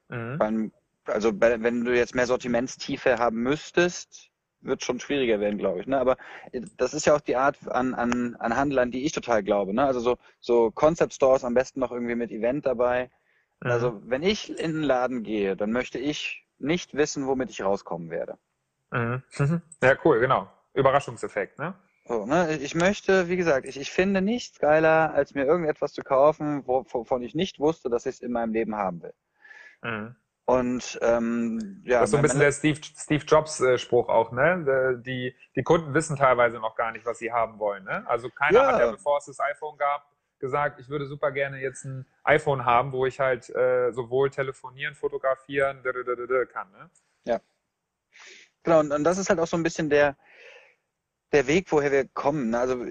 Mhm. 0.09 0.38
Beim, 0.38 0.73
also 1.05 1.33
wenn 1.38 1.85
du 1.85 1.95
jetzt 1.95 2.14
mehr 2.14 2.26
Sortimentstiefe 2.26 3.19
haben 3.19 3.43
müsstest, 3.43 4.31
wird 4.62 4.85
schon 4.85 5.00
schwieriger 5.00 5.41
werden, 5.41 5.59
glaube 5.59 5.81
ich. 5.81 5.87
Ne? 5.87 5.99
Aber 5.99 6.17
das 6.76 6.95
ist 6.95 7.05
ja 7.05 7.14
auch 7.14 7.21
die 7.21 7.37
Art 7.37 7.59
an, 7.69 7.95
an, 7.95 8.37
an 8.37 8.57
Handel, 8.57 8.79
an 8.79 8.91
die 8.91 9.05
ich 9.05 9.12
total 9.12 9.43
glaube. 9.43 9.75
Ne? 9.75 9.85
Also 9.85 10.00
so, 10.00 10.17
so 10.41 10.71
Concept 10.71 11.12
Stores 11.12 11.45
am 11.45 11.55
besten 11.55 11.81
noch 11.81 11.93
irgendwie 11.93 12.14
mit 12.14 12.31
Event 12.31 12.64
dabei. 12.64 13.11
Mhm. 13.61 13.71
Also 13.71 14.02
wenn 14.07 14.23
ich 14.23 14.49
in 14.50 14.73
den 14.73 14.83
Laden 14.83 15.25
gehe, 15.25 15.57
dann 15.57 15.73
möchte 15.73 15.99
ich 15.99 16.47
nicht 16.59 16.95
wissen, 16.95 17.26
womit 17.26 17.50
ich 17.50 17.62
rauskommen 17.62 18.09
werde. 18.09 18.38
Mhm. 18.93 19.63
Ja, 19.83 19.97
cool, 20.05 20.21
genau. 20.21 20.49
Überraschungseffekt, 20.75 21.59
ne? 21.59 21.75
So, 22.05 22.27
ne? 22.27 22.57
Ich 22.59 22.75
möchte, 22.75 23.29
wie 23.29 23.37
gesagt, 23.37 23.67
ich, 23.67 23.79
ich 23.79 23.91
finde 23.91 24.21
nichts 24.21 24.59
geiler, 24.59 25.13
als 25.15 25.35
mir 25.35 25.45
irgendetwas 25.45 25.93
zu 25.93 26.03
kaufen, 26.03 26.67
wovon 26.67 27.23
ich 27.23 27.35
nicht 27.35 27.59
wusste, 27.59 27.89
dass 27.89 28.07
ich 28.07 28.17
es 28.17 28.21
in 28.21 28.33
meinem 28.33 28.53
Leben 28.53 28.77
haben 28.77 29.03
will. 29.03 29.15
Mhm. 29.83 30.17
Und 30.45 30.99
ähm, 31.03 31.83
ja. 31.85 32.01
Das 32.01 32.09
ist 32.09 32.11
so 32.11 32.17
ein 32.17 32.23
bisschen 32.23 32.41
der 32.41 32.53
Steve, 32.53 32.81
Steve 32.83 33.25
Jobs-Spruch 33.25 34.09
äh, 34.09 34.13
auch, 34.13 34.33
ne? 34.33 35.01
Die, 35.07 35.35
die 35.55 35.63
Kunden 35.63 35.95
wissen 35.95 36.17
teilweise 36.17 36.59
noch 36.59 36.75
gar 36.75 36.93
nicht, 36.93 37.07
was 37.07 37.19
sie 37.19 37.33
haben 37.33 37.59
wollen. 37.59 37.85
Ne? 37.85 38.05
Also 38.09 38.29
keiner 38.29 38.59
ja. 38.59 38.73
hat 38.73 38.81
ja, 38.81 38.91
bevor 38.91 39.19
es 39.19 39.27
das 39.27 39.39
iPhone 39.41 39.79
gab, 39.79 40.05
gesagt, 40.41 40.81
ich 40.81 40.89
würde 40.89 41.07
super 41.07 41.31
gerne 41.31 41.61
jetzt 41.61 41.85
ein 41.85 42.05
iPhone 42.25 42.65
haben, 42.65 42.93
wo 42.93 43.07
ich 43.07 43.21
halt 43.21 43.49
äh, 43.51 43.93
sowohl 43.93 44.31
telefonieren, 44.31 44.97
fotografieren 44.97 45.83
kann. 46.53 46.71
Ne? 46.73 46.91
Ja. 47.25 47.41
Genau, 48.62 48.81
und, 48.81 48.92
und 48.92 49.04
das 49.04 49.19
ist 49.19 49.28
halt 49.28 49.40
auch 49.40 49.47
so 49.47 49.57
ein 49.57 49.62
bisschen 49.62 49.90
der, 49.90 50.16
der 51.33 51.47
Weg, 51.47 51.71
woher 51.71 51.92
wir 51.92 52.07
kommen. 52.09 52.54
Also 52.54 52.85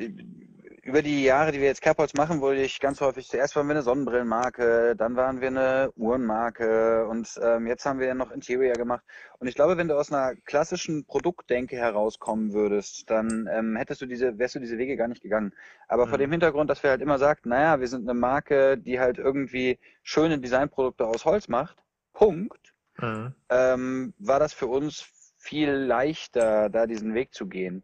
über 0.84 1.04
die 1.04 1.24
Jahre, 1.24 1.52
die 1.52 1.60
wir 1.60 1.68
jetzt 1.68 1.82
Kerbholz 1.82 2.16
machen, 2.16 2.42
wurde 2.42 2.62
ich 2.62 2.80
ganz 2.80 3.02
häufig, 3.02 3.28
zuerst 3.28 3.56
waren 3.56 3.68
wir 3.68 3.76
eine 3.76 3.84
Sonnenbrillenmarke, 3.84 4.96
dann 4.96 5.16
waren 5.16 5.40
wir 5.40 5.50
eine 5.50 5.92
Uhrenmarke 5.96 7.08
und 7.08 7.40
ähm, 7.42 7.68
jetzt 7.68 7.86
haben 7.86 8.00
wir 8.00 8.08
ja 8.08 8.16
noch 8.16 8.32
Interior 8.32 8.74
gemacht. 8.74 9.04
Und 9.38 9.48
ich 9.48 9.54
glaube, 9.54 9.78
wenn 9.78 9.88
du 9.88 9.96
aus 9.96 10.12
einer 10.12 10.36
klassischen 10.44 11.06
Produktdenke 11.06 11.76
herauskommen 11.76 12.54
würdest, 12.54 13.10
dann 13.12 13.48
ähm, 13.52 13.76
hättest 13.76 14.02
du 14.02 14.08
diese, 14.08 14.40
wärst 14.40 14.56
du 14.56 14.60
diese 14.60 14.80
Wege 14.80 14.98
gar 14.98 15.08
nicht 15.08 15.22
gegangen. 15.22 15.54
Aber 15.88 16.08
mhm. 16.08 16.10
vor 16.10 16.18
dem 16.18 16.32
Hintergrund, 16.32 16.70
dass 16.70 16.82
wir 16.82 16.90
halt 16.90 17.02
immer 17.02 17.20
sagt, 17.20 17.46
naja, 17.46 17.80
wir 17.80 17.88
sind 17.88 18.10
eine 18.10 18.20
Marke, 18.20 18.78
die 18.78 19.00
halt 19.00 19.20
irgendwie 19.20 19.78
schöne 20.02 20.40
Designprodukte 20.40 21.06
aus 21.06 21.26
Holz 21.26 21.48
macht, 21.48 21.78
Punkt, 22.14 22.74
mhm. 23.00 23.36
ähm, 23.50 24.14
war 24.18 24.40
das 24.40 24.54
für 24.54 24.68
uns 24.68 25.06
viel 25.42 25.72
leichter, 25.72 26.70
da 26.70 26.86
diesen 26.86 27.14
Weg 27.14 27.34
zu 27.34 27.48
gehen. 27.48 27.84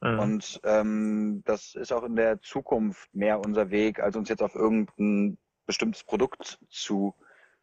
Mhm. 0.00 0.18
Und 0.18 0.60
ähm, 0.64 1.42
das 1.44 1.74
ist 1.74 1.92
auch 1.92 2.04
in 2.04 2.16
der 2.16 2.40
Zukunft 2.40 3.12
mehr 3.14 3.40
unser 3.40 3.70
Weg, 3.70 4.00
als 4.00 4.14
uns 4.14 4.28
jetzt 4.28 4.42
auf 4.42 4.54
irgendein 4.54 5.38
bestimmtes 5.66 6.04
Produkt 6.04 6.58
zu 6.68 7.14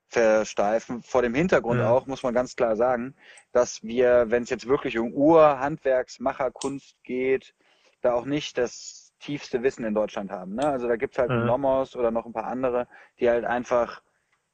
versteifen. 0.07 1.01
Vor 1.01 1.21
dem 1.21 1.33
Hintergrund 1.33 1.79
mhm. 1.79 1.85
auch, 1.85 2.07
muss 2.07 2.23
man 2.23 2.33
ganz 2.33 2.55
klar 2.55 2.75
sagen, 2.75 3.15
dass 3.51 3.83
wir, 3.83 4.25
wenn 4.29 4.43
es 4.43 4.49
jetzt 4.49 4.67
wirklich 4.67 4.97
um 4.97 5.13
Ur-, 5.13 5.59
Handwerks-, 5.59 6.19
Macherkunst 6.19 6.97
geht, 7.03 7.53
da 8.01 8.13
auch 8.13 8.25
nicht 8.25 8.57
das 8.57 9.13
tiefste 9.19 9.63
Wissen 9.63 9.85
in 9.85 9.93
Deutschland 9.93 10.31
haben. 10.31 10.55
Ne? 10.55 10.67
Also 10.67 10.87
da 10.87 10.95
gibt's 10.95 11.17
halt 11.17 11.31
mhm. 11.31 11.45
Nomos 11.45 11.95
oder 11.95 12.11
noch 12.11 12.25
ein 12.25 12.33
paar 12.33 12.47
andere, 12.47 12.87
die 13.19 13.29
halt 13.29 13.45
einfach 13.45 14.01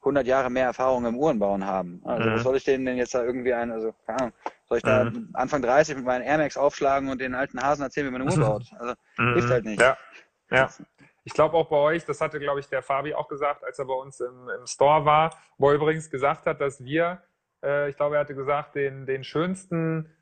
100 0.02 0.26
Jahre 0.26 0.50
mehr 0.50 0.66
Erfahrung 0.66 1.04
im 1.06 1.16
Uhrenbauen 1.16 1.66
haben. 1.66 2.02
Also 2.04 2.28
mhm. 2.28 2.34
was 2.34 2.42
soll 2.42 2.56
ich 2.56 2.64
denen 2.64 2.84
denn 2.84 2.96
jetzt 2.96 3.14
da 3.14 3.22
irgendwie 3.22 3.54
ein, 3.54 3.70
also 3.70 3.94
keine 4.06 4.18
Ahnung, 4.20 4.32
soll 4.68 4.78
ich 4.78 4.84
da 4.84 5.04
mhm. 5.04 5.30
Anfang 5.32 5.62
30 5.62 5.96
mit 5.96 6.04
meinen 6.04 6.22
Air 6.22 6.38
Max 6.38 6.56
aufschlagen 6.56 7.08
und 7.08 7.20
den 7.20 7.34
alten 7.34 7.62
Hasen 7.62 7.82
erzählen, 7.82 8.08
wie 8.08 8.10
man 8.10 8.22
eine 8.22 8.30
Uhr 8.30 8.40
baut? 8.46 8.64
Also 8.78 8.94
mhm. 9.18 9.34
hilft 9.34 9.50
halt 9.50 9.64
nicht. 9.64 9.80
Ja, 9.80 9.96
ja. 10.50 10.68
Ich 11.24 11.34
glaube 11.34 11.56
auch 11.56 11.68
bei 11.68 11.76
euch, 11.76 12.04
das 12.04 12.20
hatte, 12.20 12.40
glaube 12.40 12.58
ich, 12.58 12.68
der 12.68 12.82
Fabi 12.82 13.14
auch 13.14 13.28
gesagt, 13.28 13.62
als 13.62 13.78
er 13.78 13.84
bei 13.84 13.94
uns 13.94 14.18
im, 14.20 14.48
im 14.58 14.66
Store 14.66 15.04
war, 15.04 15.36
wo 15.56 15.68
er 15.68 15.76
übrigens 15.76 16.10
gesagt 16.10 16.46
hat, 16.46 16.60
dass 16.60 16.82
wir, 16.84 17.22
äh, 17.62 17.88
ich 17.88 17.96
glaube, 17.96 18.16
er 18.16 18.22
hatte 18.22 18.34
gesagt, 18.34 18.74
den, 18.74 19.06
den 19.06 19.22
schönsten 19.22 20.12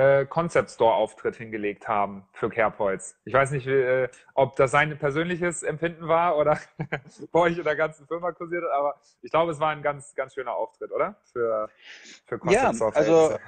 äh, 0.00 0.26
Concept 0.26 0.70
Store 0.70 0.94
Auftritt 0.94 1.36
hingelegt 1.36 1.86
haben 1.86 2.26
für 2.32 2.48
Kerbholz. 2.48 3.16
Ich 3.24 3.34
weiß 3.34 3.50
nicht, 3.50 3.66
äh, 3.66 4.08
ob 4.34 4.56
das 4.56 4.70
sein 4.70 4.96
persönliches 4.98 5.62
Empfinden 5.62 6.08
war 6.08 6.38
oder 6.38 6.58
bei 7.32 7.40
euch 7.40 7.58
in 7.58 7.64
der 7.64 7.76
ganzen 7.76 8.06
Firma 8.06 8.32
kursiert, 8.32 8.64
aber 8.72 8.94
ich 9.20 9.30
glaube, 9.30 9.52
es 9.52 9.60
war 9.60 9.70
ein 9.70 9.82
ganz, 9.82 10.14
ganz 10.14 10.34
schöner 10.34 10.54
Auftritt, 10.54 10.90
oder? 10.90 11.16
Für, 11.32 11.68
für 12.26 12.38
Concept 12.38 12.76
Store. 12.76 12.92
Ja, 12.92 12.96
also 12.96 13.38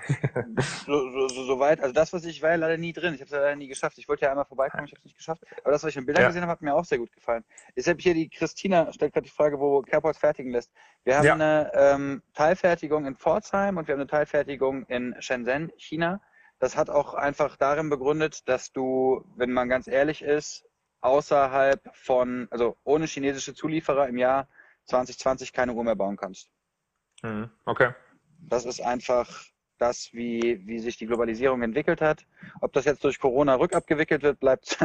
so, 0.86 1.28
so, 1.28 1.44
so, 1.44 1.58
weit, 1.58 1.80
also 1.80 1.94
das, 1.94 2.12
was 2.12 2.24
ich 2.24 2.42
war 2.42 2.50
ja 2.50 2.56
leider 2.56 2.76
nie 2.76 2.92
drin. 2.92 3.14
Ich 3.14 3.20
habe 3.20 3.26
es 3.26 3.32
ja 3.32 3.40
leider 3.40 3.56
nie 3.56 3.68
geschafft. 3.68 3.96
Ich 3.96 4.08
wollte 4.08 4.26
ja 4.26 4.30
einmal 4.30 4.44
vorbeikommen, 4.44 4.84
ich 4.84 4.92
habe 4.92 4.98
es 4.98 5.04
nicht 5.04 5.16
geschafft. 5.16 5.42
Aber 5.62 5.72
das, 5.72 5.82
was 5.82 5.90
ich 5.90 5.96
in 5.96 6.04
Bildern 6.04 6.22
ja. 6.22 6.28
gesehen 6.28 6.42
habe, 6.42 6.52
hat 6.52 6.60
mir 6.60 6.74
auch 6.74 6.84
sehr 6.84 6.98
gut 6.98 7.12
gefallen. 7.12 7.44
Deshalb 7.76 8.00
hier 8.00 8.14
die 8.14 8.28
Christina 8.28 8.92
stellt 8.92 9.14
gerade 9.14 9.24
die 9.24 9.30
Frage, 9.30 9.58
wo 9.58 9.80
Kerbholz 9.80 10.18
fertigen 10.18 10.52
lässt. 10.52 10.70
Wir 11.04 11.16
haben 11.16 11.24
ja. 11.24 11.34
eine 11.34 11.72
ähm, 11.74 12.22
Teilfertigung 12.34 13.06
in 13.06 13.16
Pforzheim 13.16 13.78
und 13.78 13.88
wir 13.88 13.94
haben 13.94 14.00
eine 14.00 14.10
Teilfertigung 14.10 14.84
in 14.86 15.14
Shenzhen, 15.20 15.72
China. 15.76 16.20
Das 16.62 16.76
hat 16.76 16.90
auch 16.90 17.14
einfach 17.14 17.56
darin 17.56 17.90
begründet, 17.90 18.48
dass 18.48 18.70
du, 18.70 19.24
wenn 19.34 19.50
man 19.50 19.68
ganz 19.68 19.88
ehrlich 19.88 20.22
ist, 20.22 20.64
außerhalb 21.00 21.80
von, 21.92 22.46
also 22.52 22.76
ohne 22.84 23.06
chinesische 23.06 23.52
Zulieferer 23.52 24.06
im 24.06 24.16
Jahr 24.16 24.46
2020 24.84 25.52
keine 25.52 25.72
Uhr 25.72 25.82
mehr 25.82 25.96
bauen 25.96 26.16
kannst. 26.16 26.52
Mhm. 27.24 27.50
Okay. 27.64 27.92
Das 28.38 28.64
ist 28.64 28.80
einfach 28.80 29.28
das, 29.78 30.10
wie, 30.12 30.62
wie 30.64 30.78
sich 30.78 30.96
die 30.96 31.08
Globalisierung 31.08 31.62
entwickelt 31.62 32.00
hat. 32.00 32.24
Ob 32.60 32.72
das 32.74 32.84
jetzt 32.84 33.02
durch 33.02 33.18
Corona 33.18 33.56
rückabgewickelt 33.56 34.22
wird, 34.22 34.38
bleibt, 34.38 34.78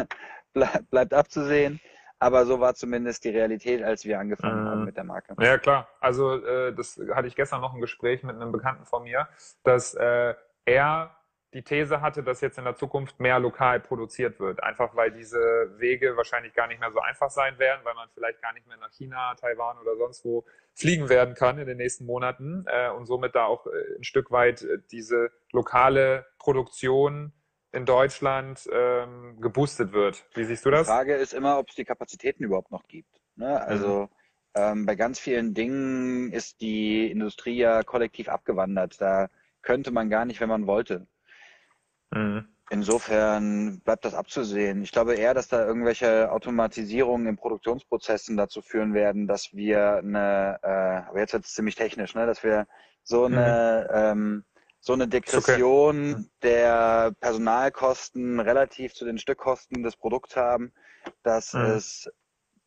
bleibt 0.90 1.14
abzusehen. 1.14 1.80
Aber 2.18 2.48
so 2.48 2.60
war 2.60 2.74
zumindest 2.74 3.24
die 3.24 3.30
Realität, 3.30 3.84
als 3.84 4.04
wir 4.04 4.20
angefangen 4.20 4.64
mhm. 4.64 4.68
haben 4.68 4.86
mit 4.86 4.98
der 4.98 5.04
Marke. 5.04 5.36
Ja, 5.40 5.60
klar. 5.60 5.88
Also 6.00 6.44
äh, 6.44 6.74
das 6.74 7.00
hatte 7.14 7.28
ich 7.28 7.36
gestern 7.36 7.62
noch 7.62 7.76
ein 7.76 7.82
Gespräch 7.82 8.24
mit 8.24 8.36
einem 8.36 8.52
Bekannten 8.52 8.88
von 8.88 9.04
mir, 9.04 9.28
dass 9.62 9.94
äh, 9.94 10.34
er 10.66 11.17
die 11.54 11.64
These 11.64 12.02
hatte, 12.02 12.24
dass 12.24 12.42
jetzt 12.42 12.58
in 12.58 12.66
der 12.66 12.76
Zukunft 12.76 13.20
mehr 13.20 13.40
lokal 13.40 13.80
produziert 13.80 14.40
wird. 14.40 14.62
Einfach 14.62 14.96
weil 14.96 15.12
diese 15.12 15.40
Wege 15.78 16.18
wahrscheinlich 16.18 16.54
gar 16.54 16.68
nicht 16.68 16.80
mehr 16.80 16.92
so 16.92 17.00
einfach 17.00 17.30
sein 17.30 17.58
werden, 17.58 17.80
weil 17.84 17.96
man 17.96 18.10
vielleicht 18.14 18.42
gar 18.42 18.54
nicht 18.54 18.68
mehr 18.68 18.78
nach 18.78 18.92
China, 18.92 19.34
Taiwan 19.36 19.78
oder 19.80 19.96
sonst 19.96 20.26
wo 20.26 20.46
fliegen 20.76 21.10
werden 21.10 21.36
kann 21.36 21.58
in 21.58 21.68
den 21.68 21.78
nächsten 21.78 22.06
Monaten 22.06 22.66
äh, 22.68 22.90
und 22.92 23.06
somit 23.06 23.34
da 23.34 23.46
auch 23.46 23.66
äh, 23.66 23.98
ein 23.98 24.04
Stück 24.04 24.30
weit 24.30 24.62
äh, 24.62 24.80
diese 24.92 25.32
lokale 25.52 26.26
Produktion 26.38 27.32
in 27.72 27.86
Deutschland 27.86 28.68
ähm, 28.72 29.40
geboostet 29.40 29.94
wird. 29.94 30.26
Wie 30.34 30.44
siehst 30.44 30.66
du 30.66 30.72
das? 30.72 30.88
Die 30.88 30.92
Frage 30.92 31.16
ist 31.16 31.34
immer, 31.34 31.60
ob 31.60 31.70
es 31.70 31.76
die 31.76 31.86
Kapazitäten 31.86 32.44
überhaupt 32.44 32.72
noch 32.72 32.84
gibt. 32.88 33.22
Ne? 33.36 33.62
Also 33.62 34.04
mhm. 34.04 34.08
ähm, 34.56 34.86
bei 34.86 34.96
ganz 34.96 35.20
vielen 35.20 35.54
Dingen 35.54 36.32
ist 36.32 36.60
die 36.62 37.10
Industrie 37.10 37.58
ja 37.58 37.84
kollektiv 37.84 38.30
abgewandert. 38.30 39.00
Da 39.00 39.30
könnte 39.62 39.92
man 39.92 40.10
gar 40.10 40.26
nicht, 40.26 40.42
wenn 40.42 40.50
man 40.50 40.68
wollte. 40.68 41.08
Mhm. 42.12 42.48
Insofern 42.70 43.80
bleibt 43.80 44.04
das 44.04 44.14
abzusehen. 44.14 44.84
Ich 44.84 44.92
glaube 44.92 45.16
eher, 45.16 45.34
dass 45.34 45.48
da 45.48 45.66
irgendwelche 45.66 46.30
Automatisierungen 46.32 47.28
in 47.28 47.38
Produktionsprozessen 47.38 48.36
dazu 48.36 48.62
führen 48.62 48.94
werden, 48.94 49.26
dass 49.26 49.54
wir 49.54 49.98
eine, 49.98 50.60
äh, 50.64 51.10
aber 51.10 51.20
jetzt 51.20 51.32
wird 51.32 51.46
es 51.46 51.54
ziemlich 51.54 51.76
technisch, 51.76 52.14
ne, 52.14 52.26
dass 52.26 52.44
wir 52.44 52.68
so 53.04 53.24
eine, 53.24 53.88
mhm. 53.90 53.96
ähm, 53.98 54.46
so 54.82 54.94
eine 54.94 55.08
Degression 55.08 56.14
okay. 56.14 56.26
der 56.44 57.14
Personalkosten 57.22 58.42
relativ 58.42 58.94
zu 58.94 59.06
den 59.06 59.18
Stückkosten 59.18 59.82
des 59.82 59.96
Produkts 59.96 60.36
haben, 60.36 60.74
dass 61.24 61.54
mhm. 61.54 61.62
es 61.62 62.10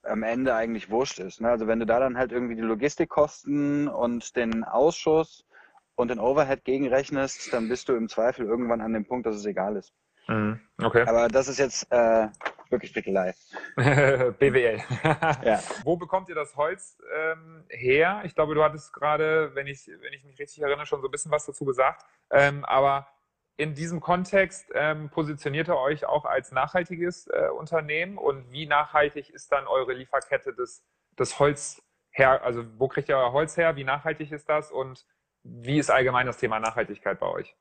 am 0.02 0.22
Ende 0.22 0.54
eigentlich 0.54 0.90
wurscht 0.90 1.18
ist. 1.18 1.42
Ne? 1.42 1.50
Also 1.50 1.66
wenn 1.66 1.78
du 1.78 1.84
da 1.84 2.00
dann 2.00 2.16
halt 2.16 2.32
irgendwie 2.32 2.56
die 2.56 2.62
Logistikkosten 2.62 3.86
und 3.86 4.34
den 4.34 4.64
Ausschuss 4.64 5.44
und 6.00 6.08
den 6.08 6.18
Overhead 6.18 6.64
gegenrechnest, 6.64 7.52
dann 7.52 7.68
bist 7.68 7.88
du 7.88 7.94
im 7.94 8.08
Zweifel 8.08 8.46
irgendwann 8.46 8.80
an 8.80 8.92
dem 8.92 9.06
Punkt, 9.06 9.26
dass 9.26 9.36
es 9.36 9.44
egal 9.44 9.76
ist. 9.76 9.92
Mhm. 10.28 10.60
Okay. 10.82 11.02
Aber 11.06 11.28
das 11.28 11.48
ist 11.48 11.58
jetzt 11.58 11.90
äh, 11.90 12.28
wirklich 12.70 12.92
Pickelei. 12.92 13.34
BWL. 13.76 14.80
ja. 15.44 15.60
Wo 15.84 15.96
bekommt 15.96 16.28
ihr 16.28 16.34
das 16.34 16.56
Holz 16.56 16.98
ähm, 17.14 17.64
her? 17.68 18.22
Ich 18.24 18.34
glaube, 18.34 18.54
du 18.54 18.62
hattest 18.62 18.92
gerade, 18.92 19.54
wenn 19.54 19.66
ich, 19.66 19.88
wenn 19.88 20.12
ich 20.12 20.24
mich 20.24 20.38
richtig 20.38 20.62
erinnere, 20.62 20.86
schon 20.86 21.00
so 21.00 21.08
ein 21.08 21.10
bisschen 21.10 21.32
was 21.32 21.46
dazu 21.46 21.64
gesagt. 21.64 22.04
Ähm, 22.30 22.64
aber 22.64 23.08
in 23.56 23.74
diesem 23.74 24.00
Kontext 24.00 24.70
ähm, 24.74 25.10
positioniert 25.10 25.68
ihr 25.68 25.76
euch 25.76 26.06
auch 26.06 26.24
als 26.24 26.52
nachhaltiges 26.52 27.26
äh, 27.26 27.48
Unternehmen 27.50 28.16
und 28.16 28.50
wie 28.52 28.66
nachhaltig 28.66 29.28
ist 29.30 29.52
dann 29.52 29.66
eure 29.66 29.92
Lieferkette 29.92 30.54
des, 30.54 30.82
des 31.18 31.38
Holz 31.38 31.82
her? 32.12 32.42
Also 32.42 32.64
wo 32.78 32.88
kriegt 32.88 33.08
ihr 33.08 33.18
euer 33.18 33.32
Holz 33.32 33.56
her? 33.56 33.76
Wie 33.76 33.84
nachhaltig 33.84 34.32
ist 34.32 34.48
das? 34.48 34.70
Und 34.70 35.04
wie 35.42 35.78
ist 35.78 35.90
allgemein 35.90 36.26
das 36.26 36.38
Thema 36.38 36.60
Nachhaltigkeit 36.60 37.18
bei 37.18 37.26
euch? 37.26 37.54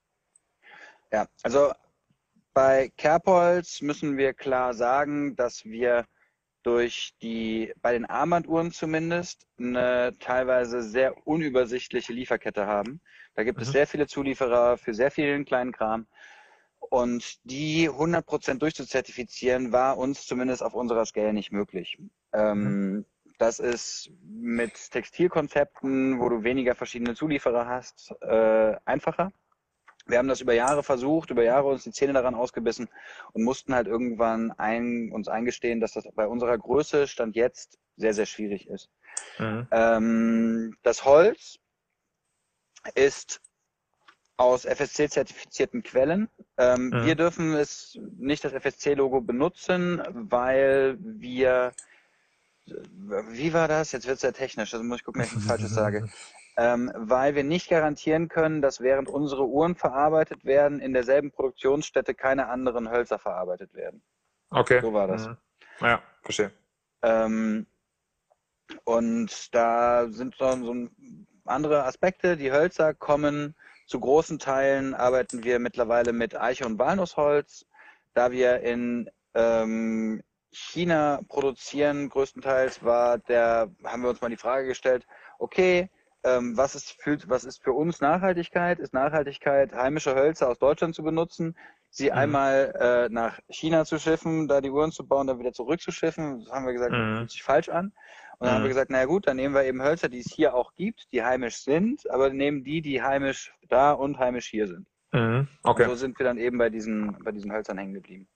Ja, 1.11 1.27
also 1.43 1.71
bei 2.53 2.91
Kerbholz 2.97 3.81
müssen 3.81 4.17
wir 4.17 4.33
klar 4.33 4.73
sagen, 4.73 5.35
dass 5.35 5.65
wir 5.65 6.05
durch 6.63 7.13
die, 7.21 7.73
bei 7.81 7.93
den 7.93 8.05
Armbanduhren 8.05 8.71
zumindest, 8.71 9.47
eine 9.57 10.13
teilweise 10.19 10.83
sehr 10.83 11.25
unübersichtliche 11.25 12.13
Lieferkette 12.13 12.67
haben. 12.67 13.01
Da 13.35 13.43
gibt 13.43 13.57
mhm. 13.57 13.63
es 13.63 13.71
sehr 13.71 13.87
viele 13.87 14.07
Zulieferer 14.07 14.77
für 14.77 14.93
sehr 14.93 15.11
vielen 15.11 15.45
kleinen 15.45 15.71
Kram. 15.71 16.07
Und 16.79 17.39
die 17.43 17.89
100% 17.89 18.57
durchzuzertifizieren, 18.57 19.71
war 19.71 19.97
uns 19.97 20.25
zumindest 20.25 20.63
auf 20.63 20.73
unserer 20.73 21.05
Scale 21.05 21.33
nicht 21.33 21.51
möglich. 21.51 21.97
Ähm, 22.33 22.63
mhm. 22.63 23.05
Das 23.39 23.59
ist 23.59 24.11
mit 24.21 24.91
Textilkonzepten, 24.91 26.19
wo 26.19 26.27
du 26.27 26.43
weniger 26.43 26.75
verschiedene 26.75 27.15
Zulieferer 27.15 27.67
hast, 27.67 28.13
äh, 28.21 28.75
einfacher. 28.83 29.31
Wir 30.05 30.17
haben 30.17 30.27
das 30.27 30.41
über 30.41 30.53
Jahre 30.53 30.83
versucht, 30.83 31.29
über 31.29 31.43
Jahre 31.43 31.67
uns 31.69 31.85
die 31.85 31.93
Zähne 31.93 32.11
daran 32.11 32.35
ausgebissen 32.35 32.89
und 33.31 33.43
mussten 33.43 33.73
halt 33.73 33.87
irgendwann 33.87 34.51
ein, 34.51 35.11
uns 35.13 35.29
eingestehen, 35.29 35.79
dass 35.79 35.93
das 35.93 36.05
bei 36.15 36.27
unserer 36.27 36.57
Größe 36.57 37.07
Stand 37.07 37.37
jetzt 37.37 37.79
sehr, 37.95 38.13
sehr 38.13 38.25
schwierig 38.25 38.67
ist. 38.67 38.89
Mhm. 39.37 39.67
Ähm, 39.71 40.77
das 40.83 41.05
Holz 41.05 41.59
ist 42.93 43.39
aus 44.35 44.65
FSC-zertifizierten 44.65 45.81
Quellen. 45.81 46.27
Ähm, 46.57 46.87
mhm. 46.87 47.05
Wir 47.05 47.15
dürfen 47.15 47.53
es 47.53 47.97
nicht 48.17 48.43
das 48.43 48.51
FSC-Logo 48.51 49.21
benutzen, 49.21 50.01
weil 50.11 50.97
wir 50.99 51.71
wie 53.29 53.53
war 53.53 53.67
das? 53.67 53.91
Jetzt 53.91 54.07
wird 54.07 54.17
es 54.17 54.21
ja 54.21 54.31
technisch, 54.31 54.73
also 54.73 54.83
muss 54.83 54.99
ich 54.99 55.03
gucken, 55.03 55.21
wenn 55.21 55.27
ich 55.27 55.35
was 55.35 55.45
Falsches 55.45 55.73
sage. 55.73 56.09
Ähm, 56.57 56.91
weil 56.95 57.35
wir 57.35 57.43
nicht 57.43 57.69
garantieren 57.69 58.27
können, 58.27 58.61
dass 58.61 58.81
während 58.81 59.07
unsere 59.07 59.47
Uhren 59.47 59.75
verarbeitet 59.75 60.43
werden, 60.43 60.79
in 60.79 60.93
derselben 60.93 61.31
Produktionsstätte 61.31 62.13
keine 62.13 62.49
anderen 62.49 62.91
Hölzer 62.91 63.17
verarbeitet 63.17 63.73
werden. 63.73 64.01
Okay. 64.49 64.81
So 64.81 64.93
war 64.93 65.07
das. 65.07 65.27
Mhm. 65.27 65.37
Ja, 65.81 66.01
verstehe. 66.21 66.51
Ähm, 67.01 67.65
und 68.83 69.55
da 69.55 70.07
sind 70.09 70.35
so, 70.37 70.51
so 70.65 70.87
andere 71.45 71.85
Aspekte. 71.85 72.37
Die 72.37 72.51
Hölzer 72.51 72.93
kommen 72.93 73.55
zu 73.87 73.99
großen 73.99 74.37
Teilen, 74.37 74.93
arbeiten 74.93 75.43
wir 75.43 75.59
mittlerweile 75.59 76.13
mit 76.13 76.35
Eiche- 76.35 76.65
und 76.65 76.77
Walnussholz. 76.77 77.65
da 78.13 78.31
wir 78.31 78.59
in 78.61 79.09
ähm, 79.33 80.21
China 80.51 81.21
produzieren, 81.27 82.09
größtenteils 82.09 82.83
war 82.83 83.17
der, 83.19 83.69
haben 83.83 84.01
wir 84.01 84.09
uns 84.09 84.21
mal 84.21 84.29
die 84.29 84.37
Frage 84.37 84.67
gestellt, 84.67 85.05
okay, 85.37 85.89
ähm, 86.23 86.57
was, 86.57 86.75
ist 86.75 86.91
für, 87.01 87.17
was 87.27 87.43
ist 87.45 87.63
für 87.63 87.71
uns 87.71 88.01
Nachhaltigkeit? 88.01 88.79
Ist 88.79 88.93
Nachhaltigkeit, 88.93 89.73
heimische 89.73 90.15
Hölzer 90.15 90.49
aus 90.49 90.59
Deutschland 90.59 90.93
zu 90.93 91.03
benutzen, 91.03 91.55
sie 91.89 92.07
mhm. 92.07 92.17
einmal 92.17 92.75
äh, 92.79 93.13
nach 93.13 93.39
China 93.49 93.85
zu 93.85 93.99
schiffen, 93.99 94.47
da 94.47 94.59
die 94.59 94.69
Uhren 94.69 94.91
zu 94.91 95.07
bauen, 95.07 95.27
dann 95.27 95.39
wieder 95.39 95.53
zurückzuschiffen? 95.53 96.43
Das 96.43 96.51
haben 96.51 96.65
wir 96.65 96.73
gesagt, 96.73 96.91
mhm. 96.91 97.19
fühlt 97.19 97.31
sich 97.31 97.43
falsch 97.43 97.69
an. 97.69 97.93
Und 98.37 98.47
dann 98.47 98.49
mhm. 98.49 98.55
haben 98.55 98.61
wir 98.63 98.65
mhm. 98.65 98.69
gesagt, 98.69 98.91
naja 98.91 99.05
gut, 99.05 99.27
dann 99.27 99.37
nehmen 99.37 99.55
wir 99.55 99.63
eben 99.63 99.81
Hölzer, 99.81 100.09
die 100.09 100.19
es 100.19 100.31
hier 100.31 100.53
auch 100.55 100.73
gibt, 100.75 101.11
die 101.13 101.23
heimisch 101.23 101.57
sind, 101.57 102.09
aber 102.09 102.29
nehmen 102.31 102.63
die, 102.63 102.81
die 102.81 103.01
heimisch 103.01 103.53
da 103.69 103.91
und 103.91 104.17
heimisch 104.19 104.47
hier 104.47 104.67
sind. 104.67 104.87
Mhm. 105.13 105.47
Okay. 105.63 105.83
Und 105.83 105.89
so 105.89 105.95
sind 105.95 106.19
wir 106.19 106.25
dann 106.25 106.37
eben 106.37 106.57
bei 106.57 106.69
diesen, 106.69 107.17
bei 107.23 107.31
diesen 107.31 107.51
Hölzern 107.51 107.77
hängen 107.77 107.93
geblieben. 107.93 108.27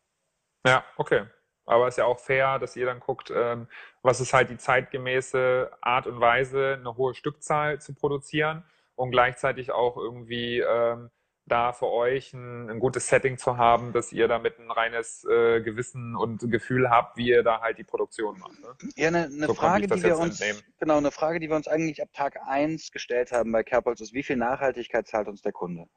Ja, 0.66 0.86
okay. 0.96 1.26
Aber 1.66 1.88
es 1.88 1.94
ist 1.94 1.98
ja 2.00 2.06
auch 2.06 2.20
fair, 2.20 2.60
dass 2.60 2.76
ihr 2.76 2.86
dann 2.86 3.00
guckt, 3.00 3.32
ähm, 3.36 3.68
was 4.02 4.20
ist 4.20 4.34
halt 4.34 4.50
die 4.50 4.58
zeitgemäße 4.58 5.72
Art 5.82 6.08
und 6.08 6.20
Weise, 6.20 6.78
eine 6.80 6.96
hohe 6.98 7.14
Stückzahl 7.14 7.80
zu 7.80 7.94
produzieren 7.94 8.64
und 8.96 9.12
gleichzeitig 9.12 9.72
auch 9.72 9.98
irgendwie 9.98 10.60
ähm, 10.60 11.10
da 11.46 11.74
für 11.74 11.88
euch 11.88 12.34
ein, 12.34 12.70
ein, 12.70 12.80
gutes 12.80 13.08
Setting 13.08 13.38
zu 13.38 13.58
haben, 13.58 13.92
dass 13.92 14.14
ihr 14.14 14.28
damit 14.28 14.60
ein 14.60 14.72
reines 14.72 15.26
äh, 15.26 15.62
Gewissen 15.62 16.16
und 16.16 16.40
Gefühl 16.50 16.90
habt, 16.90 17.18
wie 17.18 17.28
ihr 17.30 17.44
da 17.44 17.62
halt 17.62 17.78
die 17.78 17.84
Produktion 17.84 18.40
macht. 18.40 18.60
Ne? 18.62 18.76
Ja, 18.96 19.10
eine, 19.10 19.26
eine 19.26 19.48
so 19.48 19.54
Frage, 19.54 19.88
die 19.88 20.04
wir 20.04 20.18
uns 20.18 20.40
entnehmen. 20.40 20.64
genau 20.80 20.98
eine 20.98 21.12
Frage, 21.12 21.40
die 21.40 21.50
wir 21.50 21.56
uns 21.56 21.68
eigentlich 21.68 22.02
ab 22.02 22.10
Tag 22.14 22.40
1 22.48 22.92
gestellt 22.92 23.32
haben 23.32 23.52
bei 23.52 23.64
Kerbholz 23.64 24.00
ist, 24.00 24.14
wie 24.14 24.24
viel 24.24 24.38
Nachhaltigkeit 24.38 25.08
zahlt 25.08 25.28
uns 25.28 25.42
der 25.42 25.52
Kunde? 25.52 25.88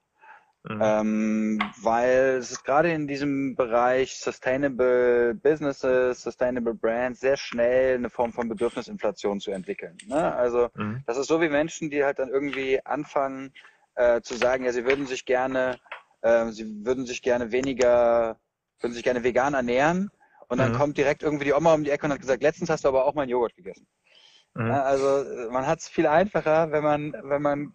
Mhm. 0.68 0.80
Ähm, 0.82 1.62
weil 1.80 2.38
es 2.38 2.50
ist 2.50 2.64
gerade 2.64 2.90
in 2.90 3.06
diesem 3.06 3.54
Bereich 3.54 4.16
Sustainable 4.16 5.34
Businesses, 5.34 6.22
Sustainable 6.22 6.74
Brands 6.74 7.20
sehr 7.20 7.36
schnell 7.36 7.94
eine 7.94 8.10
Form 8.10 8.32
von 8.32 8.48
Bedürfnisinflation 8.48 9.38
zu 9.38 9.52
entwickeln. 9.52 9.96
Ne? 10.06 10.34
Also 10.34 10.68
mhm. 10.74 11.04
das 11.06 11.18
ist 11.18 11.28
so 11.28 11.40
wie 11.40 11.48
Menschen, 11.48 11.88
die 11.88 12.02
halt 12.02 12.18
dann 12.18 12.30
irgendwie 12.30 12.84
anfangen 12.84 13.52
äh, 13.94 14.20
zu 14.22 14.34
sagen, 14.34 14.64
ja, 14.64 14.72
sie 14.72 14.84
würden 14.84 15.06
sich 15.06 15.24
gerne, 15.24 15.78
äh, 16.22 16.50
sie 16.50 16.84
würden 16.84 17.06
sich 17.06 17.22
gerne 17.22 17.52
weniger, 17.52 18.36
würden 18.80 18.92
sich 18.92 19.04
gerne 19.04 19.22
vegan 19.22 19.54
ernähren 19.54 20.10
und 20.48 20.58
dann 20.58 20.72
mhm. 20.72 20.76
kommt 20.76 20.98
direkt 20.98 21.22
irgendwie 21.22 21.44
die 21.44 21.52
Oma 21.52 21.74
um 21.74 21.84
die 21.84 21.90
Ecke 21.90 22.06
und 22.06 22.12
hat 22.12 22.20
gesagt, 22.20 22.42
letztens 22.42 22.70
hast 22.70 22.84
du 22.84 22.88
aber 22.88 23.04
auch 23.04 23.14
mal 23.14 23.22
einen 23.22 23.30
Joghurt 23.30 23.54
gegessen. 23.54 23.86
Mhm. 24.54 24.66
Ja, 24.66 24.82
also 24.82 25.50
man 25.50 25.64
hat 25.64 25.78
es 25.78 25.88
viel 25.88 26.08
einfacher, 26.08 26.72
wenn 26.72 26.82
man, 26.82 27.14
wenn 27.22 27.42
man 27.42 27.72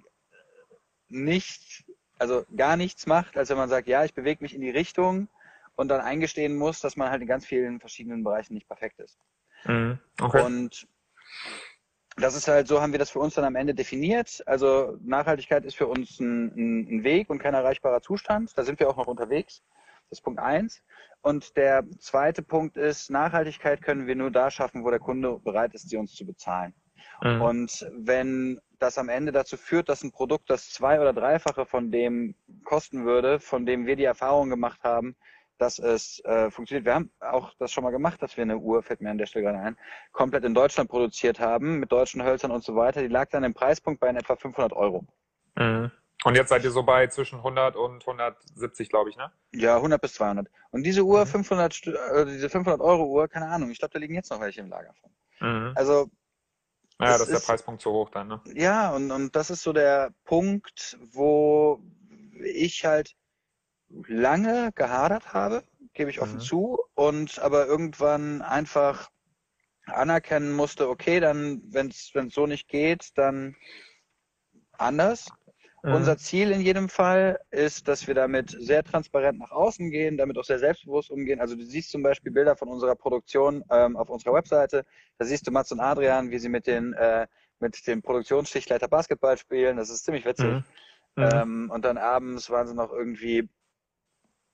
nicht 1.07 1.85
also 2.21 2.45
gar 2.55 2.77
nichts 2.77 3.07
macht, 3.07 3.35
als 3.35 3.49
wenn 3.49 3.57
man 3.57 3.67
sagt, 3.67 3.87
ja, 3.87 4.05
ich 4.05 4.13
bewege 4.13 4.43
mich 4.43 4.53
in 4.53 4.61
die 4.61 4.69
Richtung 4.69 5.27
und 5.75 5.87
dann 5.87 6.01
eingestehen 6.01 6.55
muss, 6.55 6.79
dass 6.79 6.95
man 6.95 7.09
halt 7.09 7.23
in 7.23 7.27
ganz 7.27 7.47
vielen 7.47 7.79
verschiedenen 7.79 8.23
Bereichen 8.23 8.53
nicht 8.53 8.67
perfekt 8.67 8.99
ist. 8.99 9.17
Mhm. 9.65 9.97
Okay. 10.21 10.43
Und 10.43 10.87
das 12.17 12.35
ist 12.35 12.47
halt 12.47 12.67
so, 12.67 12.79
haben 12.79 12.91
wir 12.91 12.99
das 12.99 13.09
für 13.09 13.19
uns 13.19 13.33
dann 13.33 13.43
am 13.43 13.55
Ende 13.55 13.73
definiert. 13.73 14.43
Also 14.45 14.99
Nachhaltigkeit 15.01 15.65
ist 15.65 15.75
für 15.75 15.87
uns 15.87 16.19
ein, 16.19 16.97
ein, 16.97 17.03
Weg 17.03 17.31
und 17.31 17.39
kein 17.39 17.55
erreichbarer 17.55 18.01
Zustand. 18.01 18.55
Da 18.55 18.63
sind 18.63 18.79
wir 18.79 18.87
auch 18.87 18.97
noch 18.97 19.07
unterwegs. 19.07 19.63
Das 20.09 20.19
ist 20.19 20.23
Punkt 20.23 20.39
eins. 20.39 20.83
Und 21.21 21.57
der 21.57 21.83
zweite 21.97 22.43
Punkt 22.43 22.77
ist, 22.77 23.09
Nachhaltigkeit 23.09 23.81
können 23.81 24.05
wir 24.05 24.15
nur 24.15 24.29
da 24.29 24.51
schaffen, 24.51 24.83
wo 24.83 24.91
der 24.91 24.99
Kunde 24.99 25.39
bereit 25.39 25.73
ist, 25.73 25.89
sie 25.89 25.97
uns 25.97 26.13
zu 26.13 26.23
bezahlen. 26.25 26.75
Mhm. 27.23 27.41
Und 27.41 27.91
wenn 27.97 28.61
das 28.81 28.97
am 28.97 29.09
Ende 29.09 29.31
dazu 29.31 29.57
führt, 29.57 29.89
dass 29.89 30.03
ein 30.03 30.11
Produkt 30.11 30.49
das 30.49 30.69
zwei- 30.69 30.99
oder 30.99 31.13
dreifache 31.13 31.65
von 31.65 31.91
dem 31.91 32.35
kosten 32.63 33.05
würde, 33.05 33.39
von 33.39 33.65
dem 33.65 33.85
wir 33.85 33.95
die 33.95 34.03
Erfahrung 34.03 34.49
gemacht 34.49 34.83
haben, 34.83 35.15
dass 35.57 35.77
es 35.77 36.19
äh, 36.25 36.49
funktioniert. 36.49 36.85
Wir 36.85 36.95
haben 36.95 37.11
auch 37.19 37.53
das 37.59 37.71
schon 37.71 37.83
mal 37.83 37.91
gemacht, 37.91 38.21
dass 38.21 38.35
wir 38.35 38.41
eine 38.41 38.57
Uhr, 38.57 38.81
fällt 38.81 39.01
mir 39.01 39.11
an 39.11 39.19
der 39.19 39.27
Stelle 39.27 39.45
gerade 39.45 39.59
ein, 39.59 39.77
komplett 40.11 40.43
in 40.43 40.55
Deutschland 40.55 40.89
produziert 40.89 41.39
haben, 41.39 41.79
mit 41.79 41.91
deutschen 41.91 42.23
Hölzern 42.23 42.49
und 42.49 42.63
so 42.63 42.75
weiter. 42.75 43.01
Die 43.01 43.07
lag 43.07 43.29
dann 43.29 43.43
im 43.43 43.53
Preispunkt 43.53 43.99
bei 43.99 44.09
etwa 44.09 44.35
500 44.35 44.73
Euro. 44.73 45.05
Mhm. 45.55 45.91
Und 46.23 46.35
jetzt 46.35 46.49
seid 46.49 46.63
ihr 46.63 46.71
so 46.71 46.83
bei 46.83 47.07
zwischen 47.07 47.37
100 47.37 47.75
und 47.75 48.07
170, 48.07 48.89
glaube 48.89 49.09
ich, 49.09 49.17
ne? 49.17 49.31
Ja, 49.53 49.75
100 49.75 50.01
bis 50.01 50.13
200. 50.13 50.47
Und 50.71 50.83
diese 50.83 51.03
Uhr, 51.03 51.21
mhm. 51.21 51.29
500, 51.29 51.87
äh, 51.87 52.25
diese 52.25 52.49
500 52.49 52.81
Euro 52.81 53.05
Uhr, 53.05 53.27
keine 53.27 53.47
Ahnung, 53.47 53.69
ich 53.69 53.79
glaube, 53.79 53.93
da 53.93 53.99
liegen 53.99 54.15
jetzt 54.15 54.31
noch 54.31 54.39
welche 54.39 54.61
im 54.61 54.69
Lager 54.69 54.93
von. 54.93 55.11
Mhm. 55.39 55.73
Also 55.75 56.09
ja, 57.01 57.17
das, 57.17 57.29
ist 57.29 57.31
der 57.31 57.45
Preispunkt 57.45 57.81
zu 57.81 57.91
hoch 57.91 58.09
dann, 58.09 58.27
ne? 58.27 58.41
Ja, 58.53 58.93
und, 58.93 59.11
und 59.11 59.35
das 59.35 59.49
ist 59.49 59.63
so 59.63 59.73
der 59.73 60.13
Punkt, 60.25 60.97
wo 61.11 61.81
ich 62.43 62.85
halt 62.85 63.15
lange 63.89 64.71
gehadert 64.73 65.33
habe, 65.33 65.63
gebe 65.93 66.09
ich 66.09 66.21
offen 66.21 66.35
mhm. 66.35 66.41
zu, 66.41 66.79
und 66.93 67.39
aber 67.39 67.65
irgendwann 67.67 68.41
einfach 68.41 69.09
anerkennen 69.85 70.53
musste, 70.53 70.89
okay, 70.89 71.19
dann, 71.19 71.61
wenn 71.65 71.87
es 71.87 72.11
so 72.29 72.45
nicht 72.45 72.67
geht, 72.67 73.11
dann 73.15 73.55
anders. 74.73 75.27
Mhm. 75.83 75.93
Unser 75.95 76.17
Ziel 76.17 76.51
in 76.51 76.61
jedem 76.61 76.89
Fall 76.89 77.39
ist, 77.49 77.87
dass 77.87 78.07
wir 78.07 78.13
damit 78.13 78.55
sehr 78.59 78.83
transparent 78.83 79.39
nach 79.39 79.51
außen 79.51 79.89
gehen, 79.89 80.17
damit 80.17 80.37
auch 80.37 80.43
sehr 80.43 80.59
selbstbewusst 80.59 81.09
umgehen. 81.09 81.39
Also 81.39 81.55
du 81.55 81.63
siehst 81.63 81.89
zum 81.89 82.03
Beispiel 82.03 82.31
Bilder 82.31 82.55
von 82.55 82.69
unserer 82.69 82.95
Produktion 82.95 83.63
ähm, 83.71 83.97
auf 83.97 84.09
unserer 84.09 84.33
Webseite. 84.33 84.85
Da 85.17 85.25
siehst 85.25 85.47
du 85.47 85.51
Mats 85.51 85.71
und 85.71 85.79
Adrian, 85.79 86.29
wie 86.29 86.37
sie 86.37 86.49
mit 86.49 86.67
den 86.67 86.93
äh, 86.93 87.25
mit 87.59 87.85
dem 87.87 88.01
Produktionsschichtleiter 88.01 88.87
Basketball 88.87 89.37
spielen. 89.37 89.77
Das 89.77 89.89
ist 89.89 90.05
ziemlich 90.05 90.25
witzig. 90.25 90.47
Mhm. 90.47 90.63
Mhm. 91.15 91.29
Ähm, 91.33 91.71
und 91.71 91.85
dann 91.85 91.97
abends 91.97 92.49
waren 92.49 92.67
sie 92.67 92.75
noch 92.75 92.91
irgendwie 92.91 93.49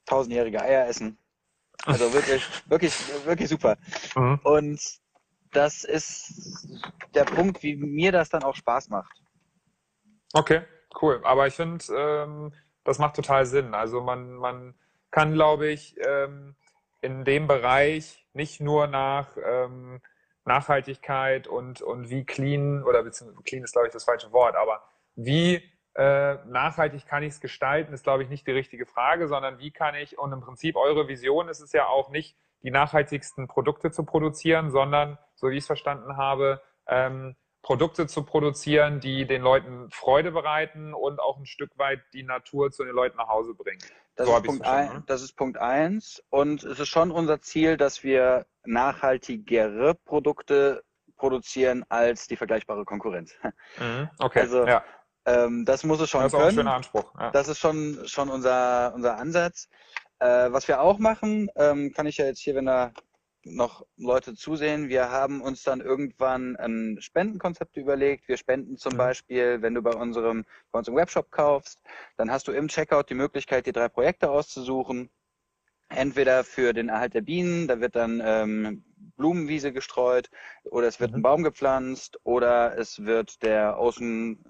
tausendjährige 0.05 0.61
Eier 0.61 0.87
essen. 0.87 1.17
Also 1.85 2.11
wirklich, 2.13 2.43
wirklich, 2.67 2.93
wirklich 3.25 3.49
super. 3.49 3.77
Mhm. 4.15 4.39
Und 4.43 4.81
das 5.51 5.83
ist 5.83 6.67
der 7.13 7.25
Punkt, 7.25 7.63
wie 7.63 7.75
mir 7.75 8.11
das 8.11 8.29
dann 8.29 8.43
auch 8.43 8.55
Spaß 8.55 8.89
macht. 8.89 9.21
Okay. 10.33 10.61
Cool, 10.99 11.21
aber 11.23 11.47
ich 11.47 11.53
finde, 11.53 11.83
ähm, 11.95 12.53
das 12.83 12.99
macht 12.99 13.15
total 13.15 13.45
Sinn. 13.45 13.73
Also 13.73 14.01
man, 14.01 14.35
man 14.35 14.75
kann, 15.11 15.33
glaube 15.33 15.67
ich, 15.67 15.95
ähm, 16.05 16.55
in 17.01 17.25
dem 17.25 17.47
Bereich 17.47 18.25
nicht 18.33 18.61
nur 18.61 18.87
nach 18.87 19.35
ähm, 19.43 20.01
Nachhaltigkeit 20.45 21.47
und, 21.47 21.81
und 21.81 22.09
wie 22.09 22.25
clean, 22.25 22.83
oder 22.83 23.03
beziehungsweise 23.03 23.43
clean 23.43 23.63
ist, 23.63 23.73
glaube 23.73 23.87
ich, 23.87 23.93
das 23.93 24.05
falsche 24.05 24.31
Wort, 24.31 24.55
aber 24.55 24.81
wie 25.15 25.61
äh, 25.95 26.35
nachhaltig 26.45 27.05
kann 27.05 27.23
ich 27.23 27.33
es 27.33 27.41
gestalten, 27.41 27.93
ist, 27.93 28.03
glaube 28.03 28.23
ich, 28.23 28.29
nicht 28.29 28.47
die 28.47 28.51
richtige 28.51 28.85
Frage, 28.85 29.27
sondern 29.27 29.59
wie 29.59 29.71
kann 29.71 29.95
ich, 29.95 30.17
und 30.17 30.31
im 30.31 30.41
Prinzip 30.41 30.75
eure 30.75 31.07
Vision 31.07 31.49
ist 31.49 31.59
es 31.59 31.73
ja 31.73 31.87
auch 31.87 32.09
nicht, 32.09 32.37
die 32.63 32.71
nachhaltigsten 32.71 33.47
Produkte 33.47 33.91
zu 33.91 34.05
produzieren, 34.05 34.71
sondern, 34.71 35.17
so 35.35 35.49
wie 35.49 35.53
ich 35.57 35.63
es 35.63 35.67
verstanden 35.67 36.17
habe, 36.17 36.61
ähm, 36.87 37.35
Produkte 37.67 38.07
zu 38.07 38.23
produzieren, 38.23 39.01
die 39.01 39.27
den 39.27 39.41
Leuten 39.41 39.89
Freude 39.91 40.31
bereiten 40.31 40.93
und 40.93 41.19
auch 41.19 41.37
ein 41.37 41.45
Stück 41.45 41.77
weit 41.77 41.99
die 42.13 42.23
Natur 42.23 42.71
zu 42.71 42.85
den 42.85 42.95
Leuten 42.95 43.17
nach 43.17 43.27
Hause 43.27 43.53
bringen. 43.55 43.81
Das, 44.15 44.25
so 44.25 44.37
ist, 44.37 44.43
Punkt 44.43 44.65
ein, 44.65 44.87
ne? 44.87 45.03
das 45.05 45.21
ist 45.21 45.33
Punkt 45.33 45.57
eins. 45.57 46.23
Und 46.29 46.63
es 46.63 46.79
ist 46.79 46.87
schon 46.87 47.11
unser 47.11 47.41
Ziel, 47.41 47.75
dass 47.75 48.05
wir 48.05 48.45
nachhaltigere 48.63 49.95
Produkte 49.95 50.81
produzieren 51.17 51.83
als 51.89 52.27
die 52.27 52.37
vergleichbare 52.37 52.85
Konkurrenz. 52.85 53.35
Mhm, 53.79 54.09
okay. 54.19 54.39
Also 54.39 54.65
ja. 54.65 54.81
ähm, 55.25 55.65
das 55.65 55.83
muss 55.83 55.99
es 55.99 56.09
schon 56.09 56.21
Das 56.21 56.31
ist 56.31 56.39
können. 56.39 56.43
auch 56.43 56.47
ein 56.47 56.55
schöner 56.55 56.73
Anspruch. 56.73 57.13
Ja. 57.19 57.31
Das 57.31 57.49
ist 57.49 57.59
schon, 57.59 57.99
schon 58.05 58.29
unser, 58.29 58.93
unser 58.95 59.17
Ansatz. 59.17 59.67
Äh, 60.19 60.53
was 60.53 60.69
wir 60.69 60.79
auch 60.79 60.99
machen, 60.99 61.49
ähm, 61.57 61.91
kann 61.93 62.07
ich 62.07 62.15
ja 62.15 62.27
jetzt 62.27 62.39
hier, 62.39 62.55
wenn 62.55 62.67
da 62.67 62.93
noch 63.55 63.85
Leute 63.97 64.35
zusehen. 64.35 64.89
Wir 64.89 65.09
haben 65.09 65.41
uns 65.41 65.63
dann 65.63 65.81
irgendwann 65.81 66.55
ein 66.55 66.97
Spendenkonzept 66.99 67.77
überlegt. 67.77 68.27
Wir 68.27 68.37
spenden 68.37 68.77
zum 68.77 68.93
mhm. 68.93 68.97
Beispiel, 68.97 69.61
wenn 69.61 69.73
du 69.73 69.81
bei 69.81 69.93
unserem, 69.93 70.45
bei 70.71 70.79
unserem 70.79 70.97
Webshop 70.97 71.31
kaufst, 71.31 71.79
dann 72.17 72.31
hast 72.31 72.47
du 72.47 72.51
im 72.51 72.67
Checkout 72.67 73.09
die 73.09 73.15
Möglichkeit, 73.15 73.65
dir 73.65 73.73
drei 73.73 73.89
Projekte 73.89 74.29
auszusuchen. 74.29 75.09
Entweder 75.89 76.43
für 76.43 76.73
den 76.73 76.89
Erhalt 76.89 77.13
der 77.13 77.21
Bienen, 77.21 77.67
da 77.67 77.79
wird 77.79 77.95
dann 77.95 78.21
ähm, 78.23 78.83
Blumenwiese 79.15 79.71
gestreut 79.71 80.29
oder 80.65 80.87
es 80.87 80.99
wird 80.99 81.11
mhm. 81.11 81.17
ein 81.17 81.21
Baum 81.21 81.43
gepflanzt 81.43 82.19
oder 82.23 82.77
es 82.77 83.05
wird 83.05 83.41
der 83.41 83.79
Ocean 83.79 84.43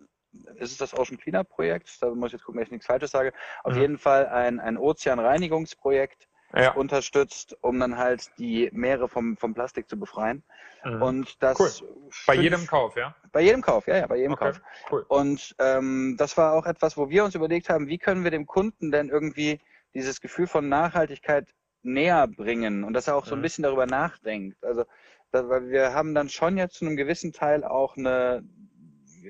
ist 0.55 0.71
es 0.71 0.77
das 0.77 0.93
Ocean 0.93 1.17
Cleanup 1.17 1.49
Projekt? 1.49 1.97
Da 2.01 2.13
muss 2.13 2.27
ich 2.27 2.33
jetzt 2.33 2.43
gucken, 2.43 2.59
dass 2.59 2.67
ich 2.67 2.71
nichts 2.71 2.85
Falsches 2.85 3.11
sage. 3.11 3.33
Auf 3.63 3.73
mhm. 3.73 3.81
jeden 3.81 3.97
Fall 3.97 4.27
ein, 4.27 4.59
ein 4.59 4.77
Ozeanreinigungsprojekt, 4.77 6.27
ja. 6.53 6.71
unterstützt, 6.71 7.57
um 7.61 7.79
dann 7.79 7.97
halt 7.97 8.31
die 8.37 8.69
Meere 8.71 9.09
vom, 9.09 9.37
vom 9.37 9.53
Plastik 9.53 9.89
zu 9.89 9.99
befreien. 9.99 10.43
Mhm. 10.83 11.01
Und 11.01 11.43
das 11.43 11.59
cool. 11.59 12.09
Bei 12.25 12.35
jedem 12.35 12.65
Kauf, 12.65 12.95
ja? 12.95 13.15
Bei 13.31 13.41
jedem 13.41 13.61
Kauf, 13.61 13.87
ja, 13.87 13.97
ja, 13.97 14.07
bei 14.07 14.17
jedem 14.17 14.33
okay. 14.33 14.51
Kauf. 14.51 14.61
Cool. 14.91 15.05
Und 15.09 15.55
ähm, 15.59 16.15
das 16.17 16.37
war 16.37 16.53
auch 16.53 16.65
etwas, 16.65 16.97
wo 16.97 17.09
wir 17.09 17.25
uns 17.25 17.35
überlegt 17.35 17.69
haben, 17.69 17.87
wie 17.87 17.97
können 17.97 18.23
wir 18.23 18.31
dem 18.31 18.45
Kunden 18.45 18.91
denn 18.91 19.09
irgendwie 19.09 19.59
dieses 19.93 20.21
Gefühl 20.21 20.47
von 20.47 20.69
Nachhaltigkeit 20.69 21.47
näher 21.81 22.27
bringen 22.27 22.83
und 22.83 22.93
dass 22.93 23.07
er 23.07 23.15
auch 23.15 23.25
so 23.25 23.35
ein 23.35 23.39
mhm. 23.39 23.43
bisschen 23.43 23.63
darüber 23.63 23.85
nachdenkt. 23.85 24.63
Also, 24.63 24.85
das, 25.31 25.47
weil 25.49 25.69
wir 25.69 25.93
haben 25.93 26.15
dann 26.15 26.29
schon 26.29 26.57
jetzt 26.57 26.75
zu 26.75 26.85
einem 26.85 26.95
gewissen 26.95 27.33
Teil 27.33 27.63
auch 27.63 27.97
eine, 27.97 28.43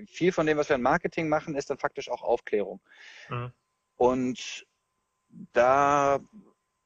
viel 0.07 0.31
von 0.31 0.45
dem, 0.45 0.57
was 0.57 0.69
wir 0.69 0.75
in 0.75 0.81
Marketing 0.81 1.27
machen, 1.27 1.55
ist 1.55 1.69
dann 1.69 1.77
faktisch 1.77 2.09
auch 2.09 2.21
Aufklärung. 2.21 2.79
Mhm. 3.29 3.51
Und 3.95 4.67
da 5.53 6.19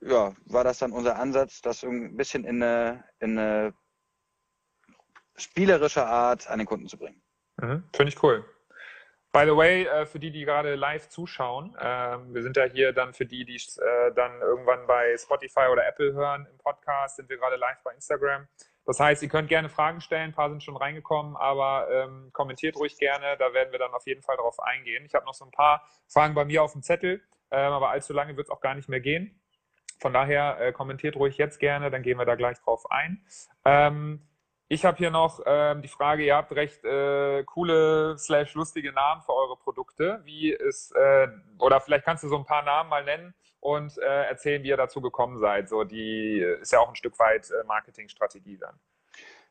ja, 0.01 0.33
war 0.45 0.63
das 0.63 0.79
dann 0.79 0.91
unser 0.91 1.17
Ansatz, 1.17 1.61
das 1.61 1.83
ein 1.83 2.17
bisschen 2.17 2.43
in 2.43 2.61
eine, 2.61 3.03
in 3.19 3.37
eine 3.37 3.73
spielerische 5.35 6.05
Art 6.05 6.47
an 6.49 6.59
den 6.59 6.67
Kunden 6.67 6.87
zu 6.87 6.97
bringen. 6.97 7.21
Mhm, 7.57 7.83
Finde 7.95 8.11
ich 8.11 8.21
cool. 8.23 8.45
By 9.33 9.45
the 9.45 9.55
way, 9.55 9.85
äh, 9.85 10.05
für 10.05 10.19
die, 10.19 10.29
die 10.29 10.43
gerade 10.43 10.75
live 10.75 11.07
zuschauen, 11.07 11.73
ähm, 11.79 12.33
wir 12.33 12.43
sind 12.43 12.57
ja 12.57 12.65
hier 12.65 12.91
dann 12.91 13.13
für 13.13 13.25
die, 13.25 13.45
die 13.45 13.55
äh, 13.55 14.13
dann 14.13 14.41
irgendwann 14.41 14.85
bei 14.87 15.15
Spotify 15.17 15.67
oder 15.71 15.87
Apple 15.87 16.11
hören 16.11 16.47
im 16.51 16.57
Podcast, 16.57 17.15
sind 17.15 17.29
wir 17.29 17.37
gerade 17.37 17.55
live 17.55 17.81
bei 17.83 17.93
Instagram. 17.93 18.47
Das 18.85 18.99
heißt, 18.99 19.23
ihr 19.23 19.29
könnt 19.29 19.47
gerne 19.47 19.69
Fragen 19.69 20.01
stellen, 20.01 20.31
ein 20.31 20.33
paar 20.33 20.49
sind 20.49 20.63
schon 20.63 20.75
reingekommen, 20.75 21.37
aber 21.37 21.87
ähm, 21.89 22.29
kommentiert 22.33 22.75
ruhig 22.75 22.97
gerne, 22.97 23.37
da 23.37 23.53
werden 23.53 23.71
wir 23.71 23.79
dann 23.79 23.93
auf 23.93 24.05
jeden 24.05 24.21
Fall 24.21 24.35
darauf 24.35 24.59
eingehen. 24.59 25.05
Ich 25.05 25.13
habe 25.13 25.25
noch 25.25 25.35
so 25.35 25.45
ein 25.45 25.51
paar 25.51 25.87
Fragen 26.09 26.33
bei 26.33 26.43
mir 26.43 26.61
auf 26.61 26.73
dem 26.73 26.81
Zettel, 26.81 27.21
ähm, 27.51 27.71
aber 27.71 27.91
allzu 27.91 28.11
lange 28.11 28.35
wird 28.35 28.47
es 28.47 28.51
auch 28.51 28.59
gar 28.59 28.75
nicht 28.75 28.89
mehr 28.89 28.99
gehen. 28.99 29.40
Von 30.01 30.13
daher 30.13 30.59
äh, 30.59 30.71
kommentiert 30.71 31.15
ruhig 31.15 31.37
jetzt 31.37 31.59
gerne, 31.59 31.91
dann 31.91 32.01
gehen 32.01 32.17
wir 32.17 32.25
da 32.25 32.33
gleich 32.33 32.59
drauf 32.59 32.89
ein. 32.89 33.23
Ähm, 33.65 34.27
ich 34.67 34.83
habe 34.83 34.97
hier 34.97 35.11
noch 35.11 35.41
ähm, 35.45 35.83
die 35.83 35.87
Frage, 35.87 36.23
ihr 36.23 36.35
habt 36.35 36.51
recht 36.53 36.83
äh, 36.83 37.43
coole 37.43 38.17
slash 38.17 38.55
lustige 38.55 38.93
Namen 38.93 39.21
für 39.21 39.33
eure 39.33 39.57
Produkte. 39.57 40.21
Wie 40.23 40.51
ist, 40.51 40.91
äh, 40.95 41.27
oder 41.59 41.79
vielleicht 41.81 42.03
kannst 42.03 42.23
du 42.23 42.29
so 42.29 42.37
ein 42.37 42.45
paar 42.45 42.63
Namen 42.63 42.89
mal 42.89 43.03
nennen 43.03 43.35
und 43.59 43.95
äh, 43.99 44.23
erzählen, 44.23 44.63
wie 44.63 44.69
ihr 44.69 44.77
dazu 44.77 45.01
gekommen 45.01 45.37
seid. 45.37 45.69
So, 45.69 45.83
die 45.83 46.39
ist 46.59 46.71
ja 46.71 46.79
auch 46.79 46.89
ein 46.89 46.95
Stück 46.95 47.19
weit 47.19 47.51
äh, 47.51 47.63
Marketingstrategie 47.67 48.57
dann. 48.57 48.79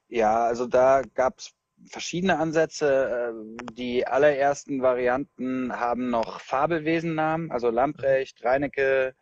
Ja, 0.09 0.47
also 0.47 0.67
da 0.67 1.03
gab 1.15 1.39
es 1.39 1.55
verschiedene 1.87 2.41
Ansätze. 2.41 3.33
Äh, 3.33 3.73
die 3.75 4.05
allerersten 4.05 4.83
Varianten 4.83 5.79
haben 5.79 6.11
noch 6.11 6.41
Fabelwesennamen, 6.41 7.53
also 7.53 7.71
Lamprecht, 7.71 8.45
Reinecke, 8.45 9.15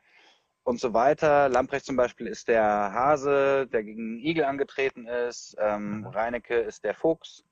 und 0.69 0.79
so 0.79 0.93
weiter. 0.93 1.49
Lamprecht 1.49 1.87
zum 1.87 1.97
Beispiel 1.97 2.27
ist 2.27 2.47
der 2.47 2.63
Hase, 2.63 3.67
der 3.73 3.83
gegen 3.83 4.19
Igel 4.19 4.45
angetreten 4.45 5.07
ist. 5.07 5.57
Ähm, 5.59 6.01
mhm. 6.01 6.07
Reinecke 6.09 6.57
ist 6.57 6.85
der 6.85 6.95
Fuchs. 6.95 7.43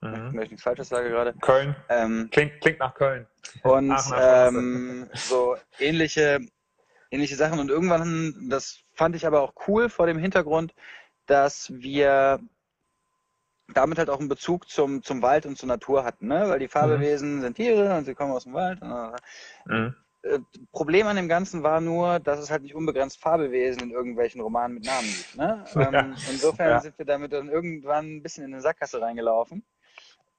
Mhm. 0.00 0.28
Ich 0.28 0.32
möchte 0.32 0.54
nichts 0.54 0.62
Falsches 0.62 0.88
sagen 0.88 1.10
gerade. 1.10 1.34
Köln. 1.42 1.76
Ähm, 1.90 2.28
klingt, 2.32 2.60
klingt 2.62 2.78
nach 2.78 2.94
Köln. 2.94 3.26
Und 3.62 3.94
ähm, 4.18 5.10
so 5.12 5.56
ähnliche, 5.78 6.40
ähnliche 7.10 7.36
Sachen. 7.36 7.60
Und 7.60 7.70
irgendwann, 7.70 8.48
das 8.48 8.80
fand 8.94 9.14
ich 9.14 9.26
aber 9.26 9.42
auch 9.42 9.52
cool 9.68 9.90
vor 9.90 10.06
dem 10.06 10.18
Hintergrund, 10.18 10.74
dass 11.26 11.70
wir 11.70 12.40
damit 13.74 13.98
halt 13.98 14.08
auch 14.08 14.20
einen 14.20 14.28
Bezug 14.30 14.70
zum, 14.70 15.02
zum 15.02 15.20
Wald 15.20 15.44
und 15.44 15.58
zur 15.58 15.68
Natur 15.68 16.04
hatten, 16.04 16.28
ne? 16.28 16.48
Weil 16.48 16.58
die 16.58 16.68
Fabelwesen 16.68 17.36
mhm. 17.36 17.40
sind 17.42 17.56
Tiere 17.56 17.94
und 17.96 18.04
sie 18.04 18.14
kommen 18.14 18.32
aus 18.32 18.44
dem 18.44 18.54
Wald. 18.54 18.80
Mhm. 19.66 19.94
Äh, 20.24 20.40
Problem 20.72 21.06
an 21.06 21.16
dem 21.16 21.28
Ganzen 21.28 21.62
war 21.62 21.80
nur, 21.80 22.18
dass 22.18 22.40
es 22.40 22.50
halt 22.50 22.62
nicht 22.62 22.74
unbegrenzt 22.74 23.20
Fabelwesen 23.20 23.82
in 23.82 23.90
irgendwelchen 23.90 24.40
Romanen 24.40 24.74
mit 24.74 24.86
Namen 24.86 25.06
gibt. 25.06 25.36
Ne? 25.36 25.64
Ja. 25.74 25.92
Ähm, 25.92 26.14
insofern 26.30 26.70
ja. 26.70 26.80
sind 26.80 26.98
wir 26.98 27.04
damit 27.04 27.32
dann 27.32 27.48
irgendwann 27.48 28.16
ein 28.16 28.22
bisschen 28.22 28.44
in 28.44 28.52
eine 28.52 28.62
Sackgasse 28.62 29.00
reingelaufen 29.00 29.64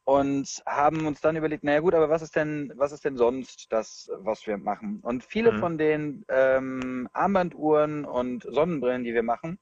und 0.06 0.64
haben 0.66 1.06
uns 1.06 1.22
dann 1.22 1.36
überlegt, 1.36 1.64
naja 1.64 1.80
gut, 1.80 1.94
aber 1.94 2.10
was 2.10 2.22
ist 2.22 2.36
denn, 2.36 2.72
was 2.76 2.92
ist 2.92 3.06
denn 3.06 3.18
sonst 3.18 3.72
das, 3.72 4.10
was 4.20 4.48
wir 4.48 4.58
machen? 4.58 5.00
Und 5.02 5.24
viele 5.24 5.52
mhm. 5.52 5.60
von 5.60 5.78
den 5.78 6.26
ähm, 6.30 7.10
Armbanduhren 7.14 8.06
und 8.06 8.44
Sonnenbrillen, 8.44 9.04
die 9.04 9.14
wir 9.14 9.24
machen, 9.24 9.60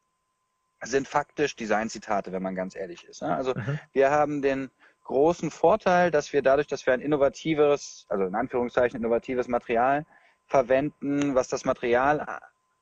sind 0.83 1.07
faktisch 1.07 1.55
Designzitate, 1.55 2.31
wenn 2.31 2.43
man 2.43 2.55
ganz 2.55 2.75
ehrlich 2.75 3.05
ist. 3.05 3.21
Ne? 3.21 3.36
Also 3.36 3.53
mhm. 3.55 3.79
wir 3.93 4.12
haben 4.12 4.41
den 4.41 4.69
großen 5.04 5.52
Vorteil, 5.52 6.12
dass 6.12 6.34
wir 6.34 6.42
dadurch, 6.42 6.68
dass 6.68 6.86
wir 6.86 6.94
ein 6.94 7.02
innovatives, 7.02 8.06
also 8.10 8.26
in 8.26 8.36
Anführungszeichen 8.36 9.00
innovatives 9.00 9.48
Material 9.48 10.06
verwenden, 10.48 11.36
was 11.36 11.48
das 11.48 11.66
Material, 11.66 12.20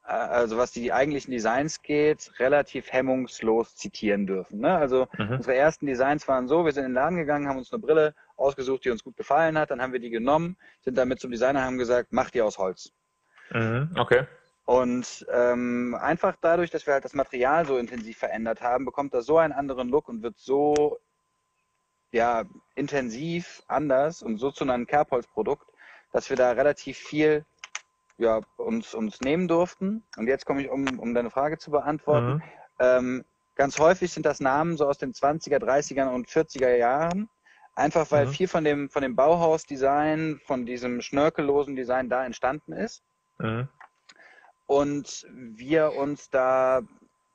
äh, 0.05 0.11
also 0.11 0.57
was 0.57 0.71
die 0.71 0.91
eigentlichen 0.91 1.31
Designs 1.31 1.81
geht, 1.81 2.31
relativ 2.39 2.91
hemmungslos 2.91 3.75
zitieren 3.75 4.27
dürfen. 4.27 4.59
Ne? 4.59 4.75
Also 4.75 5.07
mhm. 5.17 5.35
unsere 5.35 5.55
ersten 5.55 5.85
Designs 5.85 6.27
waren 6.27 6.47
so, 6.47 6.65
wir 6.65 6.71
sind 6.71 6.85
in 6.85 6.91
den 6.91 6.95
Laden 6.95 7.17
gegangen, 7.17 7.47
haben 7.47 7.57
uns 7.57 7.71
eine 7.71 7.81
Brille 7.81 8.13
ausgesucht, 8.35 8.85
die 8.85 8.89
uns 8.89 9.03
gut 9.03 9.17
gefallen 9.17 9.57
hat, 9.57 9.71
dann 9.71 9.81
haben 9.81 9.93
wir 9.93 9.99
die 9.99 10.09
genommen, 10.09 10.57
sind 10.81 10.97
damit 10.97 11.19
zum 11.19 11.31
Designer, 11.31 11.63
haben 11.63 11.77
gesagt, 11.77 12.09
mach 12.11 12.29
die 12.29 12.41
aus 12.41 12.57
Holz. 12.57 12.91
Mhm. 13.51 13.91
Okay. 13.97 14.25
Und 14.65 15.25
ähm, 15.31 15.97
einfach 15.99 16.35
dadurch, 16.39 16.69
dass 16.69 16.85
wir 16.85 16.93
halt 16.93 17.03
das 17.03 17.13
Material 17.13 17.65
so 17.65 17.77
intensiv 17.77 18.17
verändert 18.17 18.61
haben, 18.61 18.85
bekommt 18.85 19.13
das 19.13 19.25
so 19.25 19.37
einen 19.37 19.53
anderen 19.53 19.89
Look 19.89 20.07
und 20.07 20.23
wird 20.23 20.37
so 20.37 20.99
ja 22.11 22.43
intensiv 22.75 23.63
anders 23.67 24.21
und 24.21 24.37
so 24.37 24.51
zu 24.51 24.63
einem 24.63 24.87
Kerbholzprodukt, 24.87 25.67
dass 26.11 26.29
wir 26.29 26.37
da 26.37 26.51
relativ 26.51 26.97
viel 26.97 27.45
ja, 28.17 28.41
uns, 28.57 28.93
uns 28.93 29.21
nehmen 29.21 29.47
durften. 29.47 30.03
Und 30.17 30.27
jetzt 30.27 30.45
komme 30.45 30.61
ich, 30.61 30.69
um, 30.69 30.99
um 30.99 31.13
deine 31.13 31.29
Frage 31.29 31.57
zu 31.57 31.71
beantworten. 31.71 32.33
Mhm. 32.33 32.43
Ähm, 32.79 33.25
ganz 33.55 33.79
häufig 33.79 34.11
sind 34.11 34.25
das 34.25 34.39
Namen 34.39 34.77
so 34.77 34.87
aus 34.87 34.97
den 34.97 35.13
20er, 35.13 35.57
30er 35.57 36.13
und 36.13 36.27
40er 36.27 36.75
Jahren. 36.75 37.29
Einfach 37.75 38.11
weil 38.11 38.27
mhm. 38.27 38.31
viel 38.31 38.47
von 38.47 38.63
dem, 38.63 38.89
von 38.89 39.01
dem 39.01 39.15
Bauhaus-Design, 39.15 40.39
von 40.45 40.65
diesem 40.65 41.01
schnörkellosen 41.01 41.75
Design 41.75 42.09
da 42.09 42.25
entstanden 42.25 42.73
ist. 42.73 43.01
Mhm. 43.39 43.67
Und 44.67 45.25
wir 45.31 45.93
uns 45.93 46.29
da 46.29 46.81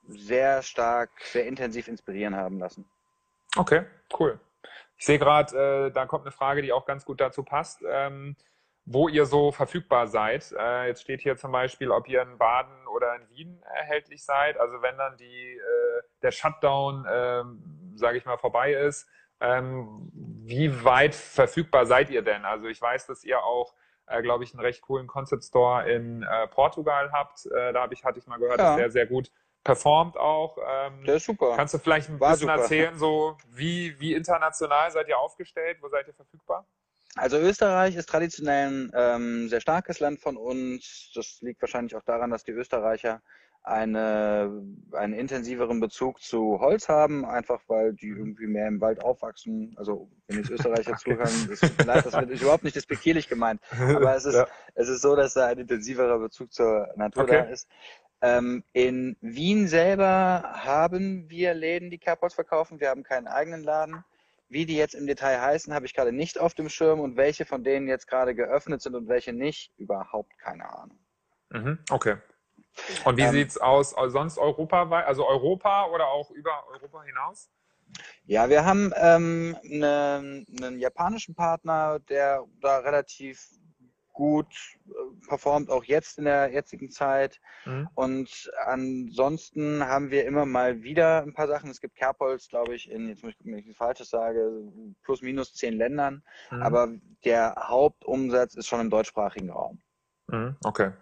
sehr 0.09 0.63
stark, 0.63 1.11
sehr 1.25 1.47
intensiv 1.47 1.89
inspirieren 1.89 2.37
haben 2.37 2.59
lassen. 2.59 2.85
Okay, 3.57 3.85
cool. 4.19 4.39
Ich 4.97 5.05
sehe 5.07 5.19
gerade, 5.19 5.87
äh, 5.89 5.91
da 5.91 6.07
kommt 6.07 6.25
eine 6.25 6.33
Frage, 6.33 6.63
die 6.63 6.73
auch 6.73 6.87
ganz 6.87 7.05
gut 7.05 7.21
dazu 7.21 7.43
passt, 7.43 7.83
ähm, 7.89 8.37
wo 8.85 9.09
ihr 9.09 9.27
so 9.27 9.53
verfügbar 9.53 10.07
seid. 10.07 10.53
Äh, 10.59 10.89
jetzt 10.89 11.03
steht 11.03 11.21
hier 11.21 11.37
zum 11.37 11.53
Beispiel, 11.53 11.91
ob 11.91 12.09
ihr 12.09 12.23
in 12.23 12.39
Baden 12.39 12.87
oder 12.87 13.17
in 13.17 13.29
Wien 13.29 13.63
erhältlich 13.75 14.25
seid. 14.25 14.59
Also 14.59 14.81
wenn 14.81 14.97
dann 14.97 15.17
die, 15.17 15.57
äh, 15.57 16.03
der 16.23 16.31
Shutdown, 16.31 17.05
ähm, 17.11 17.93
sage 17.97 18.19
ich 18.19 18.25
mal, 18.25 18.39
vorbei 18.39 18.73
ist, 18.73 19.09
ähm, 19.41 20.11
wie 20.13 20.85
weit 20.85 21.15
verfügbar 21.15 21.85
seid 21.85 22.09
ihr 22.11 22.23
denn? 22.23 22.45
Also 22.45 22.69
ich 22.69 22.81
weiß, 22.81 23.07
dass 23.07 23.25
ihr 23.25 23.43
auch 23.43 23.75
äh, 24.07 24.23
glaube 24.23 24.45
ich, 24.45 24.53
einen 24.53 24.61
recht 24.61 24.83
coolen 24.83 25.07
Concept 25.07 25.45
Store 25.45 25.91
in 25.91 26.23
äh, 26.23 26.47
Portugal 26.49 27.11
habt. 27.13 27.47
Äh, 27.47 27.73
da 27.73 27.83
hab 27.83 27.93
ich, 27.93 28.05
hatte 28.05 28.19
ich 28.19 28.27
mal 28.27 28.39
gehört, 28.39 28.59
ja. 28.59 28.69
dass 28.69 28.77
der 28.77 28.91
sehr 28.91 29.07
gut 29.07 29.31
performt 29.67 30.17
auch. 30.17 30.57
Ähm, 30.59 31.05
Der 31.05 31.17
ist 31.17 31.27
super. 31.27 31.55
Kannst 31.57 31.75
du 31.75 31.79
vielleicht 31.79 32.09
ein 32.09 32.21
War 32.21 32.33
bisschen 32.33 32.49
super. 32.49 32.61
erzählen, 32.61 32.99
so 32.99 33.37
wie, 33.51 33.99
wie 33.99 34.15
international 34.15 34.91
seid 34.91 35.09
ihr 35.09 35.19
aufgestellt? 35.19 35.79
Wo 35.81 35.89
seid 35.89 36.07
ihr 36.07 36.15
verfügbar? 36.15 36.65
Also 37.17 37.39
Österreich 37.39 37.97
ist 37.97 38.09
traditionell 38.09 38.69
ein 38.69 38.93
ähm, 38.95 39.49
sehr 39.49 39.61
starkes 39.61 40.01
Land 40.01 40.21
von 40.21 40.37
uns. 40.37 41.11
Das 41.15 41.41
liegt 41.41 41.61
wahrscheinlich 41.63 41.97
auch 41.97 42.05
daran, 42.05 42.31
dass 42.31 42.45
die 42.45 42.53
Österreicher 42.53 43.23
eine, 43.67 44.63
einen 44.93 45.13
intensiveren 45.13 45.81
Bezug 45.81 46.21
zu 46.21 46.61
Holz 46.61 46.89
haben, 46.89 47.25
einfach 47.25 47.61
weil 47.67 47.95
die 47.95 48.09
irgendwie 48.09 48.47
mehr 48.47 48.69
im 48.69 48.81
Wald 48.81 49.03
aufwachsen. 49.03 49.75
Also 49.77 50.09
wenn 50.29 50.39
jetzt 50.39 50.51
Österreicher 50.51 50.97
zuhören, 50.99 51.49
das 51.51 51.61
tut 51.61 51.79
mir 51.79 51.85
leid, 51.85 52.07
das 52.07 52.15
wird 52.15 52.31
überhaupt 52.41 52.63
nicht 52.63 52.77
despektierlich 52.77 53.29
gemeint. 53.29 53.61
Aber 53.73 54.15
es 54.15 54.25
ist, 54.25 54.37
ja. 54.37 54.47
es 54.77 54.89
ist 54.89 55.03
so, 55.03 55.17
dass 55.17 55.35
da 55.35 55.47
ein 55.47 55.59
intensiverer 55.59 56.21
Bezug 56.21 56.53
zur 56.53 56.89
Natur 56.95 57.25
okay. 57.25 57.39
da 57.39 57.43
ist. 57.45 57.69
Ähm, 58.23 58.65
in 58.73 59.17
Wien 59.21 59.69
selber 59.69 60.43
haben 60.55 61.29
wir 61.29 61.55
Läden, 61.55 61.91
die 61.91 61.99
Kerbholz 61.99 62.35
verkaufen. 62.35 62.81
Wir 62.81 62.89
haben 62.89 63.03
keinen 63.03 63.27
eigenen 63.27 63.63
Laden. 63.63 64.05
Wie 64.49 64.65
die 64.65 64.77
jetzt 64.77 64.95
im 64.95 65.07
Detail 65.07 65.41
heißen, 65.41 65.75
habe 65.75 65.87
ich 65.87 65.95
gerade 65.95 66.13
nicht 66.13 66.39
auf 66.39 66.55
dem 66.55 66.69
Schirm 66.69 67.01
und 67.01 67.17
welche 67.17 67.45
von 67.45 67.65
denen 67.65 67.89
jetzt 67.89 68.07
gerade 68.07 68.35
geöffnet 68.35 68.81
sind 68.81 68.95
und 68.95 69.09
welche 69.09 69.33
nicht, 69.33 69.73
überhaupt 69.77 70.39
keine 70.39 70.69
Ahnung. 70.73 70.99
Mhm, 71.51 71.79
okay. 71.91 72.17
Und 73.05 73.17
wie 73.17 73.23
ähm, 73.23 73.33
sieht 73.33 73.49
es 73.49 73.59
aus, 73.59 73.91
sonst 73.91 74.39
europaweit, 74.39 75.07
also 75.07 75.27
Europa 75.27 75.87
oder 75.87 76.07
auch 76.09 76.31
über 76.31 76.65
Europa 76.69 77.03
hinaus? 77.03 77.51
Ja, 78.27 78.49
wir 78.49 78.65
haben 78.65 78.93
ähm, 78.97 79.57
ne, 79.63 80.45
einen 80.61 80.79
japanischen 80.79 81.35
Partner, 81.35 81.99
der 82.09 82.45
da 82.61 82.79
relativ 82.79 83.49
gut 84.17 84.79
äh, 84.89 84.93
performt, 85.29 85.71
auch 85.71 85.85
jetzt 85.85 86.19
in 86.19 86.25
der 86.25 86.51
jetzigen 86.51 86.91
Zeit. 86.91 87.39
Mhm. 87.67 87.89
Und 87.95 88.51
ansonsten 88.65 89.87
haben 89.87 90.11
wir 90.11 90.25
immer 90.25 90.47
mal 90.47 90.83
wieder 90.83 91.23
ein 91.23 91.35
paar 91.35 91.47
Sachen. 91.47 91.71
Es 91.71 91.83
gibt 91.83 91.97
Kerbholz, 91.97 92.49
glaube 92.49 92.75
ich, 92.75 92.91
in, 92.91 93.09
jetzt 93.09 93.23
muss 93.23 93.33
ich 93.33 93.39
gucken, 93.39 93.53
wenn 93.53 93.61
ich 93.61 93.67
nichts 93.67 93.79
Falsches 93.79 94.09
sage, 94.09 94.51
plus 95.05 95.21
minus 95.21 95.55
zehn 95.55 95.75
Ländern. 95.75 96.23
Mhm. 96.51 96.63
Aber 96.63 96.89
der 97.25 97.55
Hauptumsatz 97.59 98.55
ist 98.55 98.67
schon 98.67 98.81
im 98.81 98.91
deutschsprachigen 98.91 99.51
Raum. 99.51 99.81
Mhm. 100.29 100.57
Okay. 100.65 100.93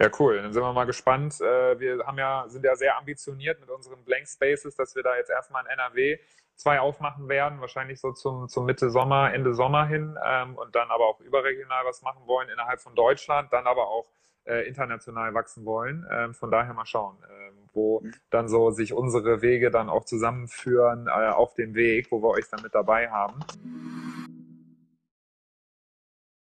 Ja, 0.00 0.10
cool. 0.18 0.42
Dann 0.42 0.52
sind 0.52 0.62
wir 0.62 0.72
mal 0.72 0.84
gespannt. 0.84 1.40
Äh, 1.40 1.78
wir 1.78 2.06
haben 2.06 2.18
ja, 2.18 2.46
sind 2.48 2.64
ja 2.64 2.74
sehr 2.74 2.96
ambitioniert 2.96 3.60
mit 3.60 3.68
unseren 3.68 4.02
Blank 4.04 4.26
Spaces, 4.26 4.74
dass 4.74 4.94
wir 4.94 5.02
da 5.02 5.16
jetzt 5.16 5.30
erstmal 5.30 5.64
in 5.64 5.70
NRW 5.70 6.18
zwei 6.56 6.80
aufmachen 6.80 7.28
werden, 7.28 7.60
wahrscheinlich 7.60 8.00
so 8.00 8.12
zum, 8.12 8.48
zum 8.48 8.64
Mitte 8.64 8.90
Sommer, 8.90 9.32
Ende 9.32 9.54
Sommer 9.54 9.86
hin 9.86 10.16
ähm, 10.24 10.56
und 10.56 10.74
dann 10.74 10.90
aber 10.90 11.06
auch 11.06 11.20
überregional 11.20 11.84
was 11.84 12.02
machen 12.02 12.26
wollen 12.26 12.48
innerhalb 12.48 12.80
von 12.80 12.94
Deutschland, 12.94 13.52
dann 13.52 13.66
aber 13.66 13.88
auch 13.88 14.06
äh, 14.44 14.66
international 14.66 15.34
wachsen 15.34 15.64
wollen. 15.64 16.06
Ähm, 16.10 16.34
von 16.34 16.50
daher 16.50 16.74
mal 16.74 16.86
schauen, 16.86 17.16
ähm, 17.28 17.54
wo 17.72 18.00
mhm. 18.00 18.12
dann 18.30 18.48
so 18.48 18.70
sich 18.70 18.92
unsere 18.92 19.42
Wege 19.42 19.70
dann 19.70 19.88
auch 19.88 20.04
zusammenführen 20.04 21.06
äh, 21.08 21.10
auf 21.10 21.54
dem 21.54 21.74
Weg, 21.74 22.10
wo 22.10 22.22
wir 22.22 22.30
euch 22.30 22.48
dann 22.50 22.62
mit 22.62 22.74
dabei 22.74 23.10
haben. 23.10 23.40